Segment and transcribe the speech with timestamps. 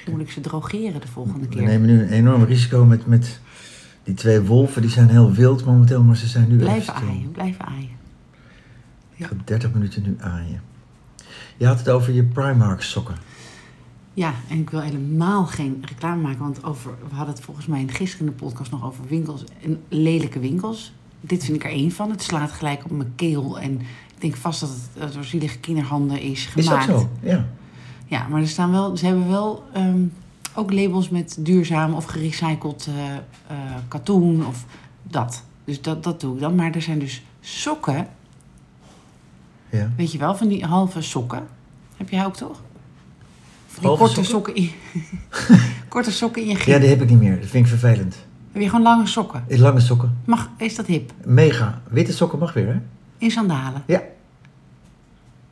[0.00, 1.62] Misschien moet ik ze drogeren de volgende We keer.
[1.62, 3.40] nemen nu een enorm risico met, met
[4.02, 4.82] die twee wolven.
[4.82, 7.08] Die zijn heel wild momenteel, maar ze zijn nu Blijven even stil.
[7.08, 7.88] aaien, blijven aaien.
[9.16, 10.60] Ik ga 30 minuten nu aaien.
[11.56, 13.16] Je had het over je Primark sokken.
[14.14, 17.84] Ja, en ik wil helemaal geen reclame maken, want over, we hadden het volgens mij
[17.88, 20.92] gisteren in de podcast nog over winkels en lelijke winkels.
[21.20, 22.10] Dit vind ik er één van.
[22.10, 25.58] Het slaat gelijk op mijn keel en ik denk vast dat het eh, door zielige
[25.58, 27.00] kinderhanden is Is dat gemaakt.
[27.00, 27.08] zo?
[27.22, 27.48] Ja.
[28.10, 30.02] Ja, maar er staan wel, ze hebben wel ehm,
[30.54, 34.64] ook labels met duurzaam of gerecycled eh, eh, katoen of
[35.02, 35.44] dat.
[35.64, 36.54] Dus dat, dat doe ik dan.
[36.54, 38.08] Maar er zijn dus sokken,
[39.68, 39.90] ja.
[39.96, 41.46] weet je wel, van die halve sokken.
[41.96, 42.60] Heb jij ook toch?
[43.66, 44.54] Van die Halve korte sokken?
[44.56, 44.72] sokken,
[45.52, 46.80] in korte sokken in je ja, giet.
[46.80, 47.40] die heb ik niet meer.
[47.40, 48.16] Dat vind ik vervelend.
[48.52, 49.44] Heb je gewoon lange sokken?
[49.46, 50.18] In Lange sokken.
[50.24, 51.12] Mag, is dat hip?
[51.24, 51.82] Mega.
[51.88, 52.80] Witte sokken mag weer, hè?
[53.18, 53.82] In sandalen.
[53.86, 54.02] Ja.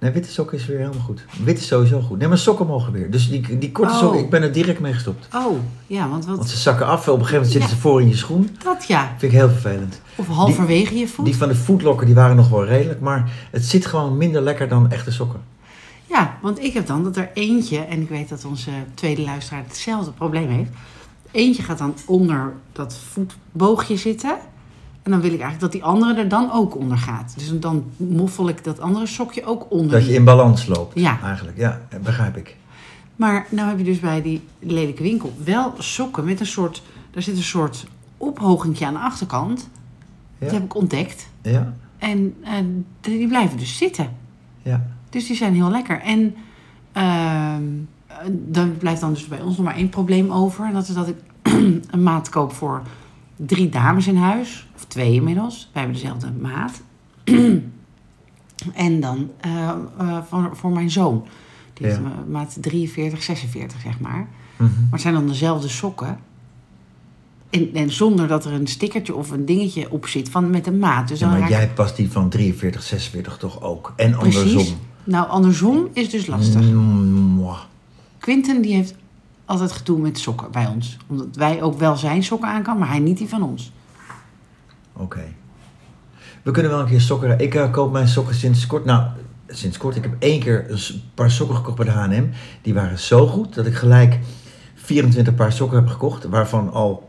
[0.01, 1.25] Nee, witte sokken is weer helemaal goed.
[1.45, 2.19] Wit is sowieso goed.
[2.19, 3.11] Nee, maar sokken mogen weer.
[3.11, 3.99] Dus die, die korte Oh.
[3.99, 5.29] sokken, ik ben er direct mee gestopt.
[5.35, 6.37] Oh, ja, want wat...
[6.37, 7.01] Want ze zakken af.
[7.01, 7.77] Op een gegeven moment zitten Ja.
[7.77, 8.57] ze voor in je schoen.
[8.65, 9.15] Dat ja.
[9.19, 10.01] Vind ik heel vervelend.
[10.17, 11.25] Of halverwege je voet.
[11.25, 13.01] Die van de voetlokken die waren nog wel redelijk.
[13.01, 15.41] Maar het zit gewoon minder lekker dan echte sokken.
[16.07, 19.63] Ja, want ik heb dan dat er eentje, en ik weet dat onze tweede luisteraar
[19.67, 20.71] hetzelfde probleem heeft.
[21.31, 24.37] Eentje gaat dan onder dat voetboogje zitten.
[25.09, 27.35] En dan wil ik eigenlijk dat die andere er dan ook onder gaat.
[27.37, 29.91] Dus dan moffel ik dat andere sokje ook onder.
[29.91, 31.01] Dat je in balans loopt.
[31.01, 31.19] Ja.
[31.23, 31.57] Eigenlijk.
[31.57, 32.57] Ja, begrijp ik.
[33.17, 36.83] Maar nou heb je dus bij die lelijke winkel wel sokken met een soort...
[37.11, 37.87] Daar zit een soort
[38.17, 39.69] ophogingje aan de achterkant.
[40.39, 41.29] Dat heb ik ontdekt.
[41.43, 41.73] Ja.
[41.99, 42.35] En
[43.01, 44.09] die blijven dus zitten.
[44.63, 44.87] Ja.
[45.11, 46.01] Dus die zijn heel lekker.
[46.01, 46.35] En
[46.93, 47.55] eh,
[48.31, 50.67] dan blijft dan dus bij ons nog maar één probleem over.
[50.67, 51.17] En dat is dat ik
[51.91, 52.83] een maat koop voor
[53.37, 54.68] drie dames in huis.
[54.89, 55.69] Twee inmiddels.
[55.73, 56.83] Wij hebben dezelfde maat.
[58.75, 59.71] en dan eh,
[60.29, 61.27] voor, voor mijn zoon.
[61.73, 62.25] Die heeft Ja.
[62.29, 64.29] maat 43, 46 zeg maar.
[64.57, 64.71] Mhm.
[64.71, 66.19] Maar het zijn dan dezelfde sokken.
[67.51, 70.79] En, en zonder dat er een stickertje of een dingetje op zit van met een
[70.79, 71.09] maat.
[71.09, 73.93] Dus Ja, dan maar raak jij past die van 43, 46 toch ook?
[73.97, 74.41] En Precies.
[74.43, 74.79] andersom.
[75.05, 76.61] Nou, andersom is dus lastig.
[76.61, 77.51] Mm.
[78.19, 78.95] Quinten die heeft
[79.45, 80.97] altijd gedoe met sokken bij ons.
[81.07, 83.73] Omdat wij ook wel zijn sokken aan kan, maar hij niet die van ons.
[84.99, 85.23] Oké.
[86.43, 87.39] We kunnen wel een keer sokken...
[87.39, 88.85] Ik eh, koop mijn sokken sinds kort...
[88.85, 89.07] Nou,
[89.47, 89.97] sinds kort.
[89.97, 92.31] Ik heb één keer een paar sokken gekocht bij de H&M.
[92.63, 94.19] Die waren zo goed dat ik gelijk
[94.75, 96.25] 24 paar sokken heb gekocht.
[96.25, 97.05] Waarvan al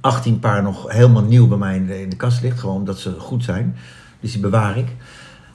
[0.00, 2.60] 18 paar nog helemaal nieuw bij mij in de, kast ligt.
[2.60, 3.76] Gewoon omdat ze goed zijn.
[4.20, 4.88] Dus die bewaar ik.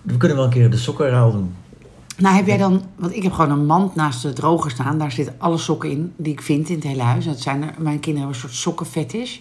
[0.02, 1.54] We kunnen wel een keer de sokkenruil doen.
[2.18, 4.98] Nou, heb jij dan, want ik heb gewoon een mand naast de droger staan.
[4.98, 7.26] Daar zitten alle sokken in die ik vind in het hele huis.
[7.26, 9.40] Dat zijn er, mijn kinderen hebben een soort sokkenfetish.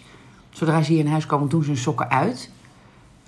[0.59, 2.51] Zodra ze hier in huis komen, doen ze hun sokken uit.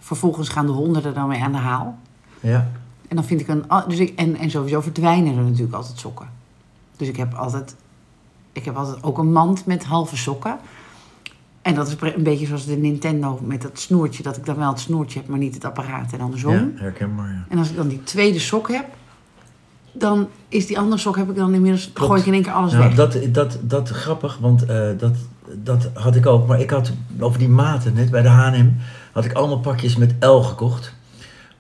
[0.01, 1.99] Vervolgens gaan de honden er dan mee aan de haal.
[2.41, 2.71] Ja.
[3.09, 3.65] En dan vind ik een.
[3.89, 6.29] Dus ik, en, en sowieso verdwijnen er natuurlijk altijd sokken.
[6.97, 7.77] Dus ik heb altijd.
[8.53, 10.59] Ik heb altijd ook een mand met halve sokken.
[11.63, 14.23] En dat is een beetje zoals de Nintendo met dat snoertje.
[14.23, 16.13] Dat ik dan wel het snoertje heb, maar niet het apparaat.
[16.13, 16.53] En andersom.
[16.53, 17.29] Ja, herkenbaar.
[17.29, 17.45] Ja.
[17.49, 18.87] En als ik dan die tweede sok heb,
[19.93, 21.91] dan is die andere sok heb ik dan inmiddels.
[21.93, 22.09] Klopt.
[22.11, 22.95] gooi ik in één keer alles Nou, weg.
[22.95, 25.15] dat, dat, dat grappig, want eh, dat,
[25.55, 26.47] dat had ik ook.
[26.47, 28.69] Maar ik had over die maten net bij de H&M
[29.13, 30.95] had ik allemaal pakjes met L gekocht.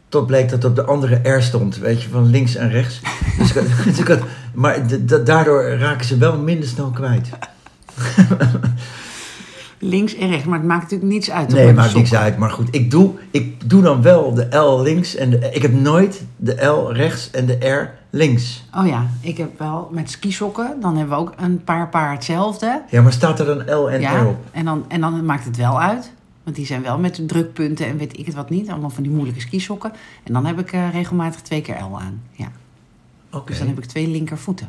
[0.08, 3.00] Tot bleek dat op de andere R stond, weet je, van links en rechts.
[3.38, 4.20] Dus ik had, dus ik had,
[4.54, 4.86] maar
[5.24, 7.28] daardoor raken ze wel minder snel kwijt.
[9.82, 11.48] Links en rechts, maar het maakt natuurlijk niets uit.
[11.52, 12.36] Nee, maakt niks uit.
[12.36, 15.72] Maar goed, ik doe, ik doe dan wel de L links en de, ik heb
[15.72, 18.64] nooit de L rechts en de R links.
[18.76, 20.80] Oh ja, ik heb wel met skisokken.
[20.80, 22.82] Dan hebben we ook een paar paar hetzelfde.
[22.90, 24.36] Ja, maar staat er dan L en R op?
[24.50, 26.12] en dan, en dan maakt het wel uit.
[26.42, 28.70] Want die zijn wel met drukpunten en weet ik het wat niet.
[28.70, 29.92] Allemaal van die moeilijke skisokken.
[30.24, 32.22] En dan heb ik eh, regelmatig twee keer L aan.
[32.32, 32.48] Ja.
[33.32, 33.46] Oké.
[33.46, 34.68] Dus dan heb ik twee linkervoeten.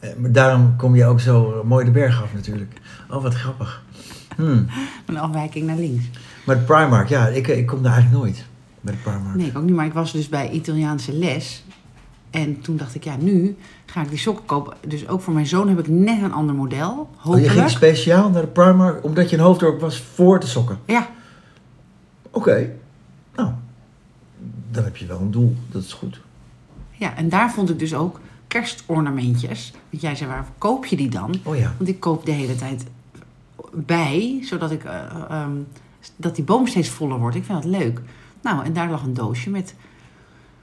[0.00, 2.72] Eh, Maar daarom kom je ook zo mooi de berg af natuurlijk.
[3.10, 3.82] Oh, wat grappig.
[4.36, 4.66] Hmm.
[5.06, 6.04] Een afwijking naar links.
[6.44, 8.44] Maar de Primark, ja, ik, ik kom daar eigenlijk nooit.
[8.80, 9.34] Bij de Primark.
[9.34, 9.74] Nee, ik ook niet.
[9.74, 11.64] Maar ik was dus bij Italiaanse les.
[12.30, 13.56] En toen dacht ik, ja, nu
[13.86, 14.76] ga ik die sokken kopen.
[14.88, 16.90] Dus ook voor mijn zoon heb ik net een ander model.
[16.90, 17.52] Oh, je Hopelijk.
[17.52, 20.78] ging speciaal naar de Primark omdat je een hoofddorp was voor de sokken.
[20.86, 21.08] Ja,
[22.30, 22.70] Oké.
[23.34, 23.50] Nou,
[24.70, 25.56] dan heb je wel een doel.
[25.70, 26.20] Dat is goed.
[26.90, 29.72] ja, en daar vond ik dus ook kerstornamentjes.
[29.90, 31.34] Want jij zei, waar koop je die dan?
[31.42, 31.74] Oh ja.
[31.76, 32.84] Want ik koop de hele tijd
[33.74, 35.50] bij, zodat ik, eh, ehm,
[36.16, 37.36] dat die boom steeds voller wordt.
[37.36, 38.00] Ik vind dat leuk.
[38.42, 39.74] Nou, en daar lag een doosje met...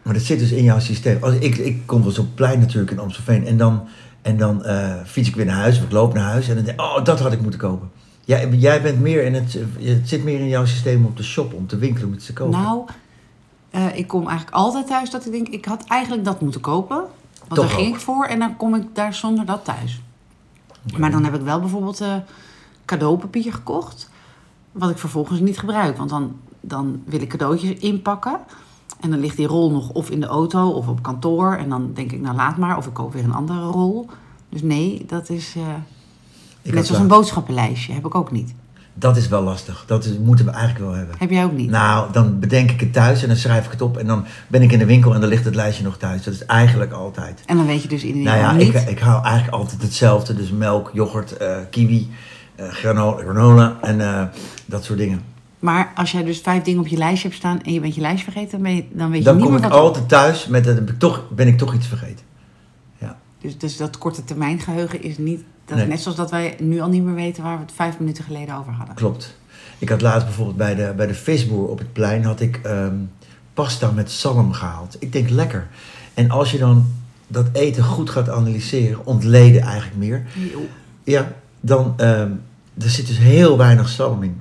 [0.01, 1.23] Maar dat zit dus in jouw systeem.
[1.23, 3.45] Als ik, ik kom wel zo plein natuurlijk in Amstelveen.
[3.45, 3.87] En dan,
[4.21, 6.49] en dan eh, fiets ik weer naar huis of ik loop naar huis.
[6.49, 7.91] En dan denk ik, oh, dat had ik moeten kopen.
[8.25, 11.57] Jij, jij bent meer in het, het zit meer in jouw systeem om te shoppen,
[11.57, 12.59] om te winkelen, om iets te kopen.
[12.59, 12.85] Nou,
[13.69, 16.97] eh, ik kom eigenlijk altijd thuis dat ik denk, ik had eigenlijk dat moeten kopen.
[17.47, 17.95] Want Toch daar ging ook.
[17.95, 20.01] ik voor en dan kom ik daar zonder dat thuis.
[20.97, 22.15] Maar dan heb ik wel bijvoorbeeld eh,
[22.91, 24.09] cadeaupapier gekocht.
[24.71, 25.97] Wat ik vervolgens niet gebruik.
[25.97, 28.39] Want dan, dan wil ik cadeautjes inpakken.
[28.99, 31.55] En dan ligt die rol nog of in de auto of op kantoor.
[31.55, 32.77] En dan denk ik, nou laat maar.
[32.77, 34.09] Of ik koop weer een andere rol.
[34.49, 37.93] Dus nee, dat is eh, net zoals een boodschappenlijstje.
[37.93, 38.53] Heb ik ook niet.
[38.93, 39.83] Dat is wel lastig.
[39.87, 41.15] Dat is, moeten we eigenlijk wel hebben.
[41.17, 41.69] Heb jij ook niet?
[41.69, 43.97] Nou, dan bedenk ik het thuis en dan schrijf ik het op.
[43.97, 46.23] En dan ben ik in de winkel en dan ligt het lijstje nog thuis.
[46.23, 47.43] Dat is eigenlijk altijd.
[47.45, 48.75] En dan weet je dus in ieder Nou geval ja, niet.
[48.75, 50.35] ik, ik hou eigenlijk altijd hetzelfde.
[50.35, 52.09] Dus melk, yoghurt, eh, kiwi,
[52.69, 54.23] granola, granola en eh,
[54.65, 55.21] dat soort dingen.
[55.59, 58.01] Maar als jij dus vijf dingen op je lijstje hebt staan en je bent je
[58.01, 59.83] lijst vergeten, dan, ben je, dan weet je Dan niet kom meer ik wat er-
[59.85, 62.25] altijd thuis met dat ik toch, ben ik toch iets vergeten.
[62.97, 63.17] Ja.
[63.41, 65.43] Dus, dus dat korte termijn geheugen is niet...
[65.65, 65.87] Dat Nee.
[65.87, 68.55] Net zoals dat wij nu al niet meer weten waar we het vijf minuten geleden
[68.57, 68.95] over hadden.
[68.95, 69.37] Klopt.
[69.77, 72.95] Ik had laatst bijvoorbeeld bij de, bij de visboer op het plein had ik ehm,
[73.53, 74.95] pasta met zalm gehaald.
[74.99, 75.67] Ik denk lekker.
[76.13, 76.85] En als je dan
[77.27, 80.25] dat eten goed gaat analyseren, ontleden eigenlijk meer,
[81.03, 82.31] ja, dan ehm,
[82.77, 84.39] er zit dus heel weinig zalm in.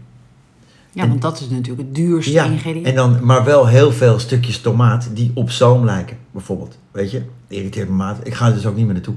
[0.92, 2.86] Ja, En- want dat is natuurlijk het duurste Ja, ingrediënt.
[2.86, 6.78] en dan, maar wel heel veel stukjes tomaat die op zalm lijken, bijvoorbeeld.
[6.90, 8.26] Weet je, irriteert me maat.
[8.26, 9.14] Ik ga er dus ook niet meer naartoe.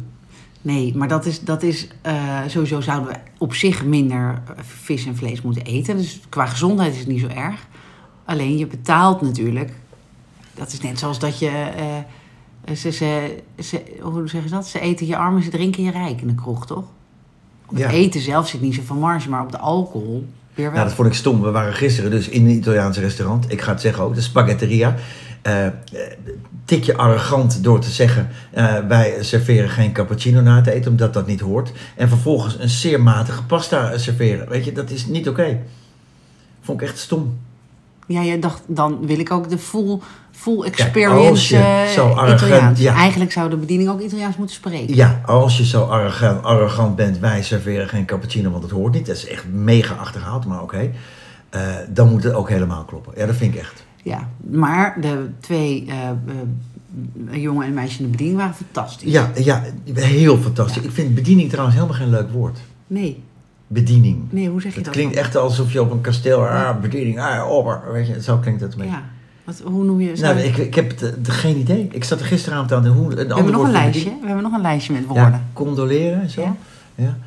[0.62, 5.06] Nee, maar dat is, dat is eh, sowieso zouden we op zich minder eh, vis
[5.06, 5.98] en vlees moeten eten.
[5.98, 7.68] Dus qua gezondheid is het niet zo erg.
[8.26, 9.72] Alleen je betaalt natuurlijk.
[10.54, 11.48] Dat is net zoals dat je.
[11.50, 14.68] eh, ze, ze, ze, hoe zeggen ze dat?
[14.68, 16.84] Ze eten je arm en ze drinken je rijk in de kroeg, toch?
[17.66, 17.86] Op Ja.
[17.86, 20.74] het eten zelf zit niet zoveel marge, maar op de alcohol weer wel.
[20.76, 21.42] Nou, dat vond ik stom.
[21.42, 23.52] We waren gisteren dus in een Italiaans restaurant.
[23.52, 24.96] Ik ga het zeggen ook, de Spaghetteria.
[26.66, 28.30] Tikje arrogant door te zeggen...
[28.52, 31.72] eh, wij serveren geen cappuccino na het eten, omdat dat niet hoort.
[31.96, 34.50] En vervolgens een zeer matige pasta serveren.
[34.50, 35.60] Weet je, dat is niet oké.
[36.62, 37.38] Vond ik echt stom.
[38.08, 40.00] Ja, jij dacht, dan wil ik ook de full,
[40.44, 42.94] full als experience je eh, zo arrogant- ja.
[42.96, 44.96] Eigenlijk zou de bediening ook Italiaans moeten spreken.
[44.96, 47.20] Ja, als je zo arrogant, arrogant bent...
[47.20, 49.06] wij serveren geen cappuccino, want het hoort niet.
[49.06, 50.92] Dat is echt mega achterhaald, maar oké.
[51.50, 53.14] Eh, dan moet het ook helemaal kloppen.
[53.18, 53.84] Ja, dat vind ik echt.
[54.04, 55.86] Ja, maar de twee
[57.32, 59.12] eh, jongen en meisje in de bediening waren fantastisch.
[59.12, 59.64] Ja, ja
[59.94, 60.84] heel fantastisch.
[60.84, 62.60] Ik vind bediening trouwens helemaal geen leuk woord.
[62.88, 63.24] Nee,
[63.68, 64.18] Bediening.
[64.30, 64.94] nee, hoe zeg je Het dat?
[64.94, 65.24] klinkt dan?
[65.24, 67.82] echt alsof je op een kasteel, ah, bediening, ah, ober.
[67.92, 68.94] Weet je, zo klinkt het een beetje.
[68.94, 69.04] Ja,
[69.44, 70.20] wat, hoe noem je het?
[70.20, 71.88] Nou, ik, ik heb het, eh, geen idee.
[71.92, 73.20] Ik zat er gisteravond aan de hoe.
[73.20, 74.10] Een we hebben nog een lijstje.
[74.22, 75.32] We hebben nog een lijstje met woorden.
[75.32, 76.42] Ja, condoleren en zo.
[76.42, 76.56] Ja.
[76.96, 77.18] Ja.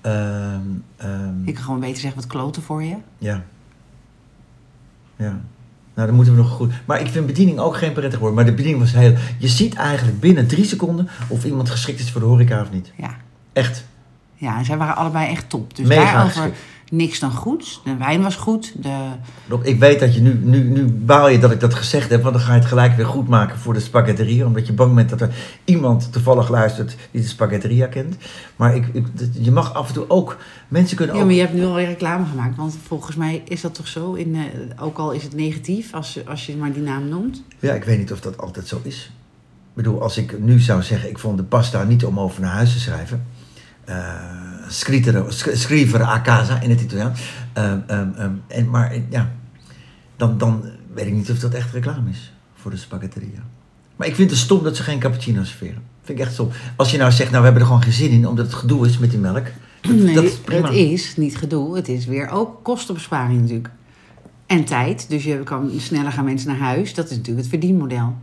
[0.00, 0.60] Ehm,
[0.96, 2.96] ehm, Ik kan gewoon beter zeggen wat kloten voor je.
[3.18, 3.44] ja.
[5.16, 5.40] Ja.
[5.94, 6.72] Nou, dan moeten we nog goed.
[6.84, 8.34] Maar ik vind bediening ook geen prettig woord.
[8.34, 9.14] Maar de bediening was heel.
[9.38, 12.92] Je ziet eigenlijk binnen drie seconden of iemand geschikt is voor de horeca of niet.
[12.96, 13.16] Ja.
[13.52, 13.84] Echt.
[14.34, 15.76] Ja, en zij waren allebei echt top.
[15.76, 16.58] Dus Mega daarover geschikt.
[16.90, 17.80] Niks dan goed.
[17.84, 18.72] De wijn was goed.
[18.82, 18.96] De,
[19.62, 22.34] ik weet dat je nu, nu, nu baal je dat ik dat gezegd heb, want
[22.34, 25.08] dan ga je het gelijk weer goed maken voor de spaghetteria, omdat je bang bent
[25.10, 25.34] dat er
[25.64, 28.16] iemand toevallig luistert die de spaghetteria kent.
[28.56, 28.84] Maar ik,
[29.32, 30.36] je mag af en toe ook,
[30.68, 32.56] mensen kunnen Ja, maar je hebt nu alweer reclame gemaakt.
[32.56, 36.14] Want volgens mij is dat toch zo, in, eh, ook al is het negatief, als,
[36.14, 37.42] je- als je maar die naam noemt.
[37.58, 39.10] Ja, ik weet niet of dat altijd zo is.
[39.70, 42.52] Ik bedoel, als ik nu zou zeggen, ik vond de pasta niet om over naar
[42.54, 43.26] huis te schrijven.
[43.84, 43.96] Eh
[44.72, 47.20] scrivere a casa in het Italiaans.
[47.52, 49.32] Ehm, ehm, ehm, en, maar eh, ja,
[50.16, 50.64] dan, dan
[50.94, 53.42] weet ik niet of dat echt reclame is voor de spaghetteria.
[53.96, 55.82] Maar ik vind het stom dat ze geen cappuccino serveren.
[56.02, 56.48] Vind ik echt stom.
[56.76, 58.86] Als je nou zegt, nou we hebben er gewoon geen zin in, omdat het gedoe
[58.86, 59.44] is met die melk.
[59.80, 60.66] Dat, Nee, dat is prima.
[60.66, 61.76] het is niet gedoe.
[61.76, 63.70] Het is weer ook kostenbesparing natuurlijk.
[64.46, 65.08] En tijd.
[65.08, 66.94] Dus je kan sneller gaan mensen naar huis.
[66.94, 68.16] Dat is natuurlijk het verdienmodel.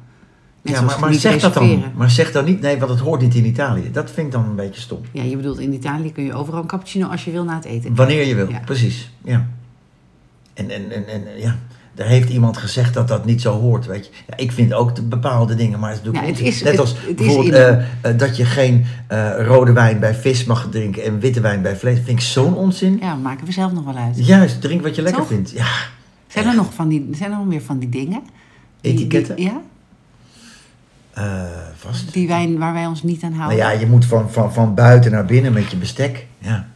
[0.69, 1.83] Ja, maar, maar zeg dat dan.
[1.95, 3.91] Maar zeg dan niet, nee, want het hoort niet in Italië.
[3.91, 4.99] Dat vind ik dan een beetje stom.
[5.11, 7.65] Ja, je bedoelt in Italië kun je overal een cappuccino als je wil na het
[7.65, 7.95] eten.
[7.95, 8.59] Wanneer je wil, Ja.
[8.65, 9.11] precies.
[9.23, 9.47] Ja.
[10.53, 11.55] En, en, en, en ja,
[11.95, 14.11] er heeft iemand gezegd dat dat niet zo hoort, weet je.
[14.27, 16.95] Ja, ik vind ook de bepaalde dingen, maar het is Ja, het is- Net als
[17.05, 17.69] het bijvoorbeeld eh,
[18.11, 21.75] eh, dat je geen eh, rode wijn bij vis mag drinken en witte wijn bij
[21.75, 21.95] vlees.
[21.95, 22.97] vind ik zo'n onzin.
[23.01, 24.25] Ja, maken we zelf nog wel uit.
[24.27, 25.31] Juist, drink wat je lekker Toch?
[25.31, 25.51] vindt.
[25.51, 25.65] Ja,
[26.27, 28.21] Zijn er nog van die, zijn er nog meer van die dingen?
[28.81, 29.35] Die- etiketten.
[29.35, 29.61] Die, ja,
[31.17, 31.41] Eh,
[31.77, 32.13] vast.
[32.13, 33.65] die wijn waar wij ons niet aan Nou houden.
[33.65, 36.25] ja, je moet van, van, van buiten naar binnen met je bestek.
[36.37, 36.67] Ja.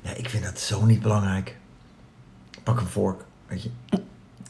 [0.00, 1.56] ja, ik vind dat zo niet belangrijk.
[2.62, 3.70] Pak een vork, weet je.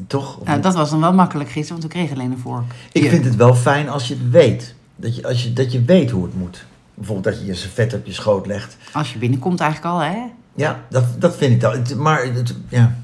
[0.06, 0.44] Toch?
[0.44, 2.64] Nou, dat was dan wel makkelijk gisteren, want we kregen alleen een vork.
[2.92, 4.74] Ik vind het wel fijn als je het weet.
[4.96, 6.66] Dat je, als je, dat je weet hoe het moet.
[6.94, 8.76] Bijvoorbeeld dat je je servet op je schoot legt.
[8.92, 10.18] Als je binnenkomt eigenlijk al, hè?
[10.54, 12.02] Ja, dat, dat vind ik dan.
[12.02, 12.96] Maar het, ja.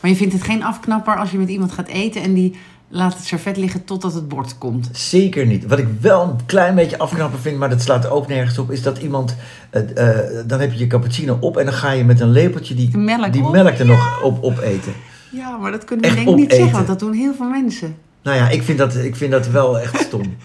[0.00, 2.56] Maar je vindt het geen afknapper als je met iemand gaat eten en die
[2.94, 4.88] laat het servet liggen totdat het bord komt.
[4.92, 5.66] zeker niet.
[5.66, 8.82] Wat ik wel een klein beetje afknappen vind, maar dat slaat ook nergens op, is
[8.82, 9.36] dat iemand.
[9.70, 12.74] eh, eh, dan heb je je cappuccino op en dan ga je met een lepeltje
[12.74, 13.52] die, melk die op.
[13.52, 14.92] melk er nog op, op eten.
[15.30, 16.56] Ja, maar dat kunnen we denk ik niet opeten.
[16.56, 17.96] zeggen, want dat doen heel veel mensen.
[18.22, 20.22] Nou ja, ik vind dat, ik vind dat wel echt stom.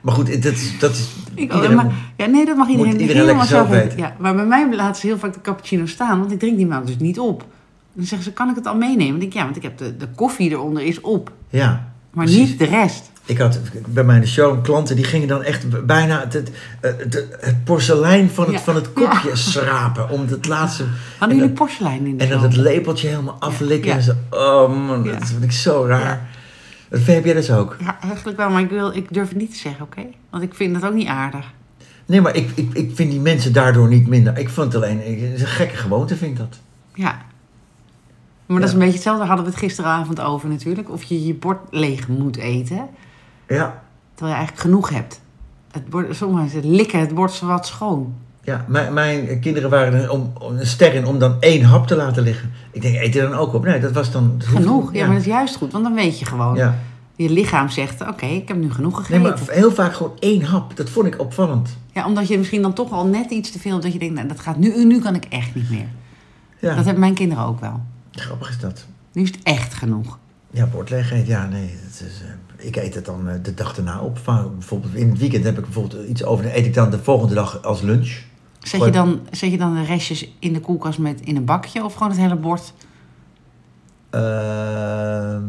[0.00, 0.78] Maar goed, dat is...
[0.78, 3.98] Dat is Ik, iedereen maar, ja, nee, dat mag iedereen, iedereen helemaal zelf zelf weten.
[3.98, 6.66] Ja, maar bij mij laten ze heel vaak de cappuccino staan, want ik drink die
[6.66, 7.44] melk dus niet op.
[7.92, 9.10] Dan zeggen ze, kan ik het al meenemen?
[9.10, 12.24] Dan denk ik, ja, want ik heb de, de koffie eronder is op, ja, maar
[12.24, 12.48] Precies.
[12.48, 13.10] niet de rest.
[13.24, 16.50] ik had bij mij in de show klanten die gingen dan echt bijna het, het,
[16.80, 18.60] het, het porselein van het, Ja.
[18.60, 20.10] van het kopje schrapen.
[20.10, 20.84] Om het laatste...
[21.18, 23.90] Hadden en jullie dat- porselein in de En dan het lepeltje helemaal aflikken.
[23.90, 23.96] Ja.
[23.96, 26.28] En zo, oh man, dat vind ik zo raar.
[26.88, 27.76] Dat heb jij dus ook.
[27.80, 30.02] Ja, eigenlijk wel, maar ik, wil, ik durf het niet te zeggen, oké?
[30.30, 31.52] Want ik vind het ook niet aardig.
[32.06, 34.38] Nee, maar ik, ik, ik vind die mensen daardoor niet minder.
[34.38, 36.58] Ik vond het alleen, het is een gekke gewoonte, vind ik dat.
[36.94, 37.24] Ja.
[38.46, 40.90] Maar dat is een beetje hetzelfde, daar hadden we het gisteravond over natuurlijk.
[40.90, 42.88] Of je je bord leeg moet eten,
[43.48, 43.82] Ja,
[44.14, 45.20] terwijl je eigenlijk genoeg hebt.
[45.70, 48.14] Het bord, sommige mensen likken het bord wat schoon.
[48.42, 51.86] ja mijn, mijn kinderen waren er om, om een ster in om dan één hap
[51.86, 52.52] te laten liggen.
[52.70, 53.64] Ik denk, eet er dan ook op?
[53.64, 54.34] Nee, dat was dan...
[54.38, 55.04] dat Genoeg, ja.
[55.06, 56.54] maar dat is juist goed, want dan weet je gewoon.
[56.54, 56.78] ja.
[57.18, 59.22] Je lichaam zegt, oké, ik heb nu genoeg gegeten.
[59.22, 60.76] Nee, maar heel vaak gewoon één hap.
[60.76, 61.76] Dat vond ik opvallend.
[61.92, 63.80] Ja, omdat je misschien dan toch al net iets te veel...
[63.80, 65.86] dat je denkt, nou, dat gaat nu, nu kan ik echt niet meer.
[66.58, 67.80] Ja, Dat hebben mijn kinderen ook wel.
[68.20, 68.86] Grappig is dat.
[69.12, 70.18] Nu is het echt genoeg.
[70.50, 71.26] Ja, bord leeg eten.
[71.26, 71.76] Ja, nee.
[71.82, 74.18] Dat is, eh, ik eet het dan eh, de dag erna op.
[74.24, 76.44] Bijvoorbeeld in het weekend heb ik bijvoorbeeld iets over.
[76.44, 78.18] Dan eet ik dan de volgende dag als lunch.
[78.60, 81.84] Zet je, dan, zet je dan de restjes in de koelkast met in een bakje...
[81.84, 82.72] of gewoon het hele bord?
[84.10, 85.42] Ehm,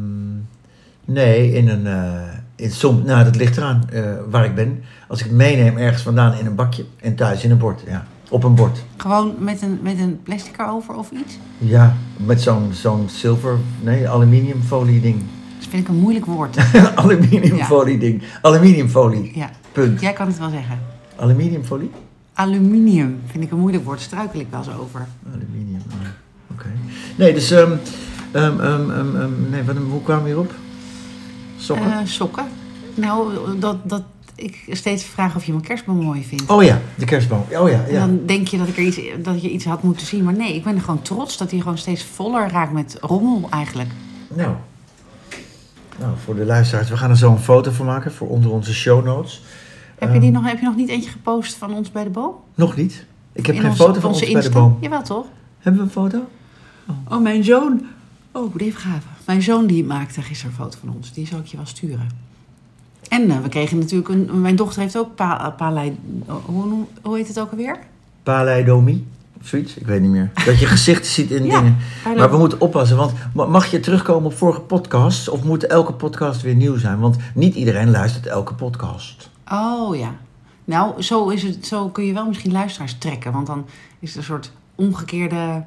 [1.05, 1.87] nee, in een.
[1.87, 3.89] eh in som, nou, dat ligt eraan
[4.29, 4.83] waar ik ben.
[5.07, 7.81] Als ik het meeneem ergens vandaan in een bakje en thuis in een bord.
[7.87, 8.83] Ja, op een bord.
[8.97, 11.37] Gewoon met een, met een plastic erover of iets?
[11.57, 13.57] Ja, met zo'n zo'n zilver.
[13.83, 15.15] Nee, aluminiumfolie ding.
[15.59, 16.57] Dat vind ik een moeilijk woord.
[16.95, 18.23] aluminiumfolie ding.
[18.41, 19.31] Aluminiumfolie.
[19.35, 20.01] Ja, Punt.
[20.01, 20.79] jij kan het wel zeggen.
[21.15, 21.89] Aluminiumfolie?
[22.33, 24.01] Aluminium vind ik een moeilijk woord.
[24.01, 25.07] Struikel ik wel eens over.
[25.33, 25.81] Aluminium.
[25.91, 26.07] ah,
[26.51, 26.65] Oké.
[27.17, 27.51] Nee, dus.
[27.51, 27.71] ehm,
[29.49, 30.51] nee, wat, hoe kwamen we hierop?
[31.57, 31.91] Sokken?
[31.91, 32.45] Eh, sokken.
[32.95, 34.03] Nou, dat, dat
[34.37, 36.49] ik steeds vraag of je mijn kerstboom mooi vindt.
[36.49, 37.43] oh ja, de kerstboom.
[37.51, 37.99] Oh ja, ja.
[37.99, 40.23] dan denk je dat, ik er iets, dat je iets had moeten zien.
[40.23, 43.47] Maar nee, ik ben er gewoon trots dat hij gewoon steeds voller raakt met rommel
[43.49, 43.89] eigenlijk.
[44.35, 44.55] Nou.
[45.99, 48.73] Nou, voor de luisteraars, we gaan er zo een foto van maken voor onder onze
[48.73, 49.43] show notes.
[49.97, 52.33] Heb, je die nog, heb je nog niet eentje gepost van ons bij de boom?
[52.55, 53.05] Nog niet.
[53.33, 54.59] Ik heb In geen onze- foto van ons onze bij de Insta?
[54.61, 54.77] boom.
[54.81, 55.25] Jawel, toch?
[55.59, 56.25] Hebben we een foto?
[57.09, 57.85] Oh, mijn zoon.
[58.31, 59.09] Oh, even graven.
[59.25, 61.13] Mijn zoon die maakte gisteren een foto van ons.
[61.13, 62.09] Die zal ik je wel sturen.
[63.09, 64.41] En eh, we kregen natuurlijk een...
[64.41, 65.97] Mijn dochter heeft ook pa, eh, palei...
[66.45, 67.79] Hoe, hoe heet het ook alweer?
[68.23, 69.05] Paleidomie?
[69.41, 69.77] Of zoiets?
[69.77, 70.31] Ik weet niet meer.
[70.45, 71.77] Dat je gezichten ziet in Ja, dingen.
[72.17, 75.29] Maar we moeten oppassen, want ma- mag je terugkomen op vorige podcasts?
[75.29, 76.99] Of moet elke podcast weer nieuw zijn?
[76.99, 79.29] Want niet iedereen luistert elke podcast.
[79.51, 80.15] Oh ja.
[80.65, 83.31] Nou, zo, is het, zo kun je wel misschien luisteraars trekken.
[83.31, 83.65] Want dan
[83.99, 85.63] is het een soort omgekeerde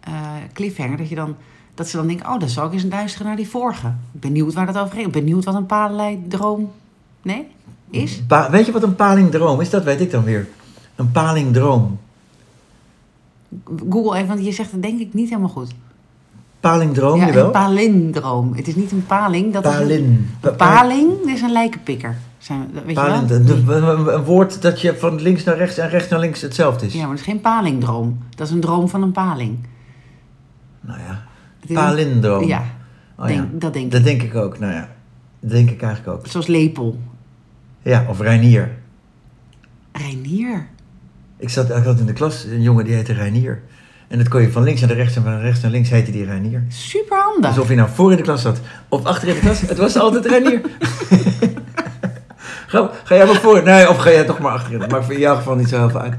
[0.00, 0.12] eh,
[0.52, 0.96] cliffhanger.
[0.96, 1.36] Dat, je dan,
[1.74, 3.92] dat ze dan denken, oh, dan zal ik eens luisteren naar die vorige.
[4.12, 5.12] Benieuwd waar dat over ging.
[5.12, 6.72] Benieuwd wat een palei-droom...
[7.22, 7.46] Nee?
[7.90, 8.22] Is?
[8.26, 9.70] Pa- weet je wat een palingdroom is?
[9.70, 10.48] Dat weet ik dan weer.
[10.96, 11.98] Een palingdroom.
[13.90, 15.70] Google even, want je zegt het denk ik niet helemaal goed.
[16.60, 17.44] Palingdroom, ja, jawel?
[17.44, 18.54] een palindroom.
[18.54, 19.52] Het is niet een paling.
[19.52, 22.16] Dat is een, Pa- een paling is een lijkenpikker.
[22.38, 23.82] Zijn, we- weet Palin, je wel?
[23.82, 26.92] een, een woord dat je van links naar rechts en rechts naar links hetzelfde is.
[26.92, 28.18] Ja, maar het is geen palingdroom.
[28.36, 29.58] Dat is een droom van een paling.
[30.80, 31.18] Nou ja, een-
[31.72, 32.44] palindroom.
[32.44, 32.64] Ja,
[33.16, 33.48] Oh, denk, ja.
[33.52, 33.90] dat denk ik.
[33.90, 34.88] Dat denk ik ook, nou ja.
[35.40, 36.26] Dat denk ik eigenlijk ook.
[36.26, 36.98] Zoals lepel.
[37.82, 38.70] Ja, of Reinier.
[39.92, 40.66] Reinier.
[41.36, 43.62] Ik zat, ik had in de klas een jongen die heette Reinier.
[44.08, 46.24] En dat kon je van links naar rechts en van rechts naar links heette die
[46.24, 46.64] Reinier.
[46.68, 47.50] Super handig.
[47.50, 49.60] Alsof je nou voor in de klas zat of achter in de klas.
[49.60, 50.60] Het was altijd Reinier.
[52.66, 53.62] ga, ga jij maar voor?
[53.62, 54.78] Nee, of ga jij toch maar achterin?
[54.78, 56.14] Dat maakt voor in jouw geval niet zo heel veel uit.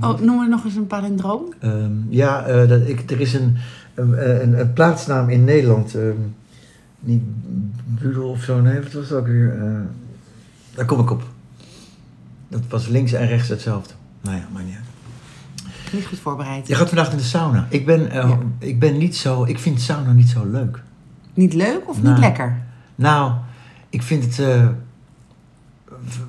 [0.00, 1.52] Oh, noem er nog eens een palindroom.
[1.60, 3.56] Ehm, ja, eh, dat, ik, er is een,
[3.94, 5.94] een, een, een plaatsnaam in Nederland.
[5.94, 6.12] ehm,
[7.00, 7.22] niet
[7.84, 9.58] Budel of zo, nee, wat was het ook weer?
[9.62, 9.80] Eh,
[10.74, 11.22] daar kom ik op.
[12.48, 13.94] Dat was links en rechts hetzelfde.
[14.20, 15.92] Nou ja, maar niet uit.
[15.92, 16.68] Niet goed voorbereid.
[16.68, 17.66] Je gaat vandaag in de sauna.
[17.70, 18.38] Ik ben, eh, Ja.
[18.58, 20.82] ik ben niet zo, ik vind sauna niet zo leuk.
[21.34, 22.20] Niet leuk of niet Nou.
[22.20, 22.56] lekker?
[22.94, 23.32] Nou,
[23.90, 24.68] ik vind het eh,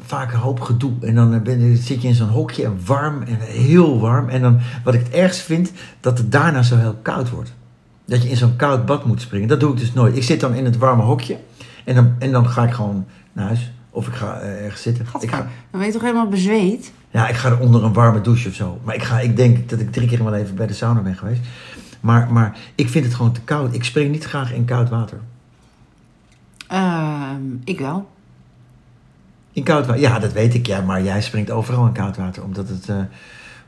[0.05, 0.91] vaak een hoop gedoe.
[1.01, 4.29] En dan ben, je- zit je in zo'n hokje en warm en heel warm.
[4.29, 7.53] En dan, wat ik het ergst vind, dat het daarna zo heel koud wordt.
[8.05, 9.47] Dat je in zo'n koud bad moet springen.
[9.47, 10.15] Dat doe ik dus nooit.
[10.15, 11.37] Ik zit dan in het warme hokje.
[11.85, 13.71] En dan, en dan ga ik gewoon naar huis.
[13.89, 15.05] Of ik ga eh, ergens zitten.
[15.19, 15.47] Ik ga, dan
[15.79, 16.91] ben je toch helemaal bezweet?
[17.11, 18.79] ja, ik ga er onder een warme douche of zo.
[18.83, 21.15] Maar ik, ga, ik denk dat ik drie keer mijn leven bij de sauna ben
[21.15, 21.41] geweest.
[21.99, 23.73] Maar, maar ik vind het gewoon te koud.
[23.73, 25.17] Ik spring niet graag in koud water.
[26.67, 28.07] Ehm, ik wel.
[29.59, 30.01] In koud water?
[30.01, 30.67] Ja, dat weet ik.
[30.67, 32.43] Ja, maar jij springt overal in koud water.
[32.43, 32.95] Omdat het, eh,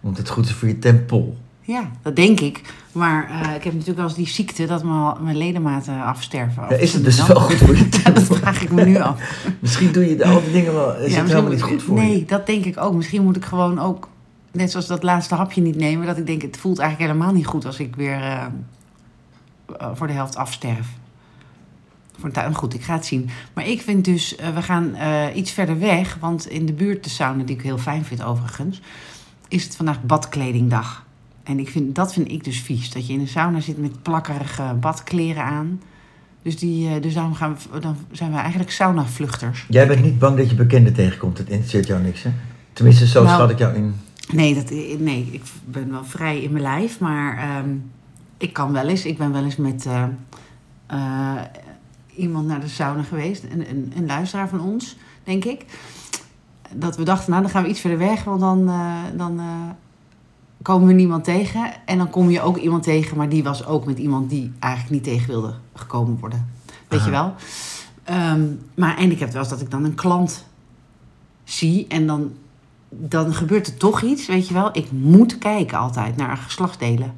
[0.01, 1.37] omdat het goed is voor je tempel.
[1.61, 2.61] Ja, dat denk ik.
[2.91, 6.63] Maar eh, ik heb natuurlijk wel eens die ziekte dat mijn, mijn ledematen afsterven.
[6.69, 7.87] Ja, is het dus wel goed voor je?
[8.03, 9.43] Ja, dat vraag ik me nu af.
[9.59, 11.95] Misschien doe je de- al die dingen wel, is Ja, het helemaal niet goed voor
[11.95, 12.25] Nee, je.
[12.25, 12.93] dat denk ik ook.
[12.93, 14.09] Misschien moet ik gewoon ook,
[14.51, 17.45] net zoals dat laatste hapje niet nemen, dat ik denk, het voelt eigenlijk helemaal niet
[17.47, 18.45] goed als ik weer eh,
[19.93, 20.87] voor de helft afsterf.
[22.21, 23.29] Voor goed, ik ga het zien.
[23.53, 27.03] Maar ik vind dus, eh, we gaan eh, iets verder weg, want in de buurt
[27.03, 28.81] de sauna, die ik heel fijn vind overigens,
[29.47, 31.05] is het vandaag badkledingdag.
[31.43, 34.01] En ik vind, dat vind ik dus vies, dat je in een sauna zit met
[34.01, 35.81] plakkerige badkleren aan.
[36.41, 39.65] Dus, die, eh, dus daarom gaan we, dan zijn we eigenlijk saunavluchters.
[39.69, 41.37] Jij bent niet bang dat je bekenden tegenkomt.
[41.37, 42.29] Het interesseert jou niks, hè?
[42.73, 43.95] Tenminste, zo Nou, schat ik jou in.
[44.31, 47.69] Nee, dat, nee, ik ben wel vrij in mijn lijf, maar ehm,
[48.37, 49.05] ik kan wel eens.
[49.05, 49.85] Ik ben wel eens met
[52.15, 55.65] iemand naar de sauna geweest, een, een, een luisteraar van ons, denk ik.
[56.73, 59.45] Dat we dachten, nou dan gaan we iets verder weg, want dan, eh, dan eh,
[60.61, 61.71] komen we niemand tegen.
[61.85, 64.93] En dan kom je ook iemand tegen, maar die was ook met iemand die eigenlijk
[64.93, 66.49] niet tegen wilde gekomen worden.
[66.87, 67.05] Weet Aha.
[67.09, 67.33] je wel?
[68.03, 70.45] Ehm, maar en ik heb wel eens dat ik dan een klant
[71.43, 72.31] zie en dan
[72.89, 74.69] dan gebeurt er toch iets, weet je wel.
[74.77, 77.13] Ik moet kijken altijd naar geslachtsdelen.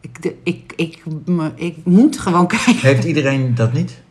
[0.00, 2.78] Ik, de, ik, ik, me- ik moet gewoon kijken.
[2.80, 4.02] Heeft iedereen dat niet?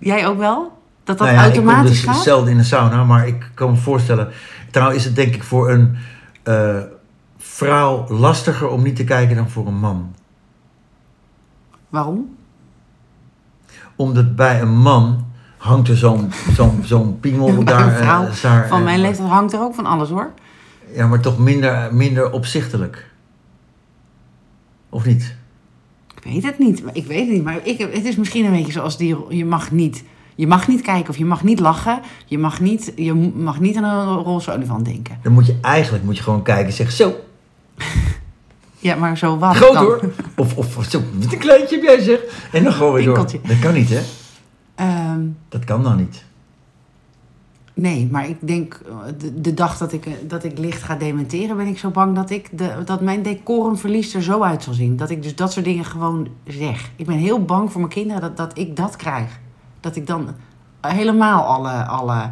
[0.00, 0.78] Jij ook wel?
[1.04, 3.70] Dat dat Nou ja, automatisch ik kom dus zelden in een sauna, maar ik kan
[3.70, 4.28] me voorstellen...
[4.70, 5.96] Trouwens is het denk ik voor een
[6.42, 6.78] eh,
[7.38, 10.14] vrouw lastiger om niet te kijken dan voor een man.
[11.88, 12.36] Waarom?
[13.96, 15.26] Omdat bij een man
[15.56, 17.32] hangt er zo'n zo'n zo'n Bij
[17.64, 17.90] daar.
[17.90, 20.30] vrouw eh, daar, Van eh, mijn leeftijd hangt er ook van alles hoor.
[20.94, 23.10] Ja, maar toch minder, minder opzichtelijk.
[24.88, 25.36] Of niet?
[26.22, 26.84] Ik weet het niet.
[26.84, 27.44] maar Ik weet het niet.
[27.44, 29.16] Maar ik, heb- het is misschien een beetje zoals die.
[29.28, 30.04] Je mag niet.
[30.34, 32.00] Je mag niet kijken of je mag niet lachen.
[32.26, 35.18] Je mag niet, je mag niet aan een roze olifant denken.
[35.22, 37.14] Dan moet je eigenlijk moet je gewoon kijken en zeggen: Zo,
[38.78, 39.84] Ja, maar zo wat groot dan?
[39.84, 40.00] hoor.
[40.36, 42.20] Of, of, of zo, wat een kleintje heb jij zeg.
[42.52, 43.14] En dan gewoon weer door.
[43.16, 44.00] Dat kan niet, hè?
[44.74, 46.24] Ehm, Dat kan dan niet.
[47.80, 50.94] Nee, maar ik denk eh, de, de dag dat ik, eh, dat ik licht ga
[50.96, 54.72] dementeren, ben ik zo bang dat, ik de, dat mijn decorumverlies er zo uit zal
[54.74, 54.96] zien.
[54.96, 56.90] Dat ik dus dat soort dingen gewoon zeg.
[56.96, 59.38] Ik ben heel bang voor mijn kinderen dat, dat ik dat krijg.
[59.80, 60.28] Dat ik dan
[60.80, 61.70] helemaal alle.
[61.86, 62.30] alle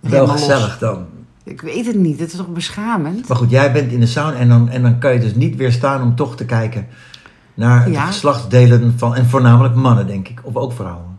[0.00, 1.04] Wel los- gezellig dan.
[1.44, 3.28] Ik weet het niet, het is toch beschamend?
[3.28, 5.56] Maar goed, jij bent in de sauna en dan, en dan kan je dus niet
[5.56, 6.86] weerstaan om toch te kijken
[7.54, 8.04] naar de Ja.
[8.06, 10.40] geslachtsdelen van, en voornamelijk mannen, denk ik.
[10.42, 11.18] Of ook vrouwen.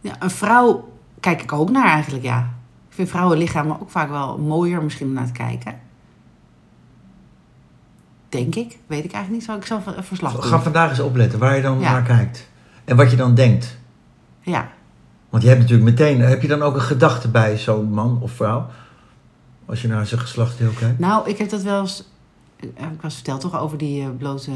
[0.00, 0.88] Ja, een vrouw
[1.20, 2.38] kijk ik ook naar eigenlijk, ja.
[2.88, 5.78] Ik vind vrouwenlichamen ook vaak wel mooier misschien om naar te kijken.
[8.28, 9.44] Denk ik, weet ik eigenlijk niet.
[9.44, 10.42] Zal ik zelf een verslag doen?
[10.42, 11.92] Ga vandaag eens opletten waar je dan Ja.
[11.92, 12.48] naar kijkt.
[12.84, 13.78] En wat je dan denkt.
[14.40, 14.68] Ja,
[15.30, 18.32] Want je hebt natuurlijk meteen, heb je dan ook een gedachte bij zo'n man of
[18.32, 18.66] vrouw?
[19.66, 20.98] Als je naar zijn geslachtsdeel kijkt.
[20.98, 22.04] Nou, ik heb dat wel eens.
[22.74, 24.50] Heb ik was verteld toch over die eh, blote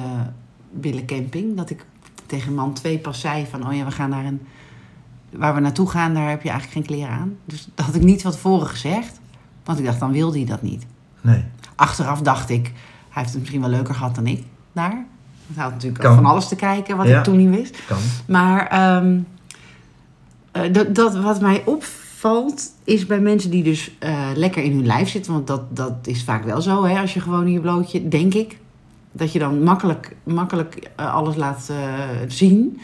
[0.71, 1.57] billen camping.
[1.57, 1.85] Dat ik
[2.27, 4.47] tegen man 2 pas zei van: Oh ja, we gaan naar een.
[5.37, 7.37] Waar we naartoe gaan, daar heb je eigenlijk geen kleren aan.
[7.45, 9.21] Dus dat had ik niet van tevoren gezegd.
[9.65, 10.87] Want ik dacht, dan wilde hij dat niet.
[11.21, 11.45] Nee.
[11.77, 12.65] Achteraf dacht ik,
[13.09, 14.43] hij heeft het misschien wel leuker gehad dan ik
[14.73, 15.05] daar.
[15.55, 16.15] Hij had natuurlijk Kan.
[16.15, 17.19] van alles te kijken wat Ja.
[17.19, 17.87] ik toen niet wist.
[17.87, 17.99] Kan.
[18.27, 19.19] Maar ehm,
[20.53, 24.87] eh, dat, dat wat mij opvalt is bij mensen die dus eh, lekker in hun
[24.87, 25.33] lijf zitten.
[25.33, 28.35] Want dat, dat is vaak wel zo, hè, als je gewoon in je blootje, denk
[28.35, 28.59] ik.
[29.13, 31.71] Dat je dan makkelijk, makkelijk eh, alles laat
[32.29, 32.81] zien.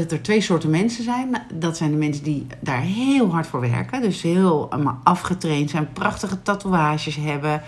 [0.00, 1.36] Dat er twee soorten mensen zijn.
[1.54, 4.00] Dat zijn de mensen die daar heel hard voor werken.
[4.02, 5.88] Dus heel allemaal afgetraind zijn.
[5.92, 7.62] Prachtige tatoeages hebben.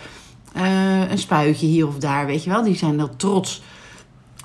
[0.53, 2.63] eh, een spuitje hier of daar, weet je wel.
[2.63, 3.63] Die zijn heel trots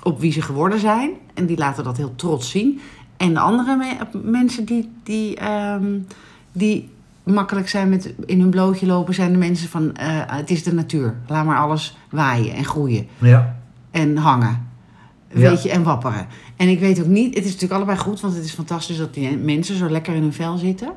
[0.02, 1.10] op wie ze geworden zijn.
[1.34, 2.80] En die laten dat heel trots zien.
[3.16, 5.98] En de andere me- mensen die, die, ehm,
[6.52, 6.88] die
[7.22, 10.74] makkelijk zijn met in hun blootje lopen, zijn de mensen van eh, het is de
[10.74, 11.14] natuur.
[11.26, 13.56] Laat maar alles waaien en groeien Ja.
[13.90, 14.68] en hangen.
[15.32, 15.50] Ja.
[15.50, 16.26] Weet je, en wapperen.
[16.60, 19.14] En ik weet ook niet, het is natuurlijk allebei goed, want het is fantastisch dat
[19.14, 20.92] die mensen zo lekker in hun vel zitten.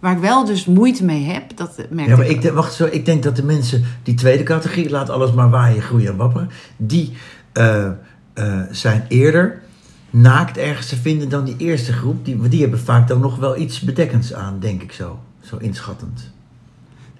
[0.00, 2.42] Waar ik wel dus moeite mee heb, dat merk Ja, maar ik.
[2.42, 5.82] denk- wacht zo, ik denk dat de mensen, die tweede categorie, laat alles maar waaien,
[5.82, 7.12] groeien en wapperen, die
[7.52, 7.86] eh,
[8.34, 9.62] eh, zijn eerder
[10.10, 12.24] naakt ergens te vinden dan die eerste groep.
[12.24, 15.18] Die, die hebben vaak dan nog wel iets bedekkends aan, denk ik zo.
[15.40, 16.30] Zo inschattend.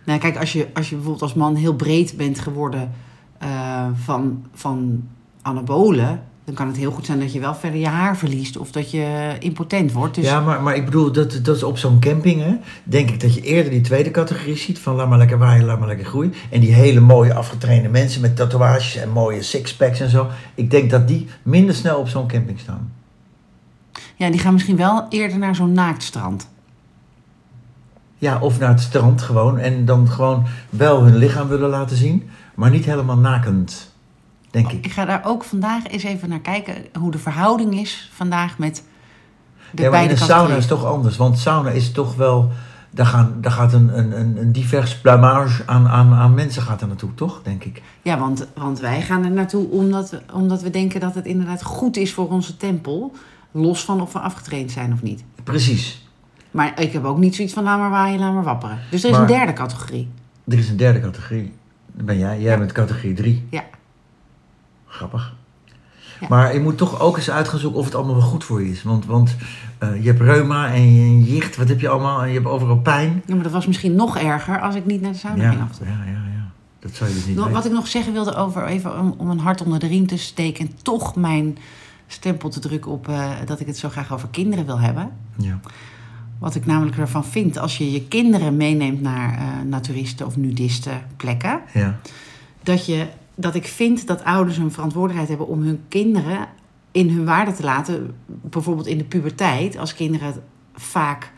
[0.05, 2.91] Nou, kijk, als je, als je bijvoorbeeld als man heel breed bent geworden
[3.39, 5.09] eh, van, van
[5.43, 8.71] anabolen, dan kan het heel goed zijn dat je wel verder je haar verliest of
[8.71, 10.15] dat je impotent wordt.
[10.15, 13.21] Dus Ja, maar, maar ik bedoel, dat, dat is op zo'n camping, hè, denk ik
[13.21, 16.07] dat je eerder die tweede categorie ziet van laat maar lekker waaien, laat maar lekker
[16.07, 16.35] groeien.
[16.51, 20.27] En die hele mooie afgetrainde mensen met tatoeages en mooie sixpacks en zo.
[20.55, 22.93] Ik denk dat die minder snel op zo'n camping staan.
[24.17, 26.49] ja, die gaan misschien wel eerder naar zo'n naaktstrand.
[28.19, 29.59] Ja, of naar het strand gewoon.
[29.59, 32.31] En dan gewoon wel hun lichaam willen laten zien.
[32.55, 33.90] Maar niet helemaal nakend.
[34.51, 34.85] Denk ik.
[34.85, 38.85] Ik ga daar ook vandaag eens even naar kijken hoe de verhouding is vandaag met
[39.71, 40.59] de Ja, maar in een sauna categorieën.
[40.59, 41.17] is toch anders.
[41.17, 42.51] Want sauna is toch wel...
[42.93, 46.81] Daar, gaan, daar gaat een, een, een, een divers plumage aan, aan, aan mensen gaat
[46.81, 47.41] er naartoe, toch?
[47.43, 47.83] Denk ik.
[48.03, 51.63] Ja, want, want wij gaan er naartoe omdat we, omdat we denken dat het inderdaad
[51.63, 53.13] goed is voor onze tempel.
[53.51, 55.25] Los van of we afgetraind zijn of niet.
[55.45, 56.09] Precies.
[56.51, 58.79] Maar ik heb ook niet zoiets van laat maar waaien, laat maar wapperen.
[58.91, 60.09] Dus er is Maar- een derde categorie.
[60.49, 61.53] Er is een derde categorie.
[61.93, 62.41] Dat ben jij.
[62.41, 62.59] Jij Ja.
[62.59, 63.47] bent categorie 3.
[63.51, 63.65] Ja.
[64.91, 65.35] Grappig.
[66.21, 66.27] Ja.
[66.29, 68.63] Maar je moet toch ook eens uit gaan zoeken of het allemaal wel goed voor
[68.63, 68.83] je is.
[68.83, 69.37] Want, want
[69.79, 71.57] eh, je hebt reuma en je jicht.
[71.57, 72.23] Wat heb je allemaal?
[72.23, 73.23] En je hebt overal pijn.
[73.27, 75.63] Ja, maar dat was misschien nog erger als ik niet naar de sauna Ja, ging
[75.63, 76.51] af ja, ja, ja.
[76.79, 77.53] Dat zou je dus niet weten.
[77.53, 80.17] Wat ik nog zeggen wilde over, even om, om een hart onder de riem te
[80.17, 80.67] steken...
[80.67, 81.59] en toch mijn
[82.07, 85.11] stempel te drukken op eh, dat ik het zo graag over kinderen wil hebben.
[85.37, 85.61] Ja.
[86.39, 91.03] Wat ik namelijk ervan vind, als je je kinderen meeneemt naar eh naturisten of nudisten
[91.17, 91.61] plekken...
[91.73, 91.99] Ja.
[92.63, 93.07] dat, je,
[93.41, 96.49] dat ik vind dat ouders een verantwoordelijkheid hebben om hun kinderen
[96.93, 98.15] in hun waarde te laten.
[98.27, 100.35] Bijvoorbeeld in de puberteit, als kinderen
[100.75, 101.33] vaak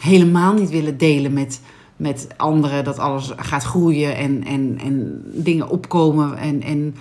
[0.00, 1.60] helemaal niet willen delen met,
[1.96, 6.62] met anderen, dat alles gaat groeien en, en, en dingen opkomen en.
[6.62, 6.94] en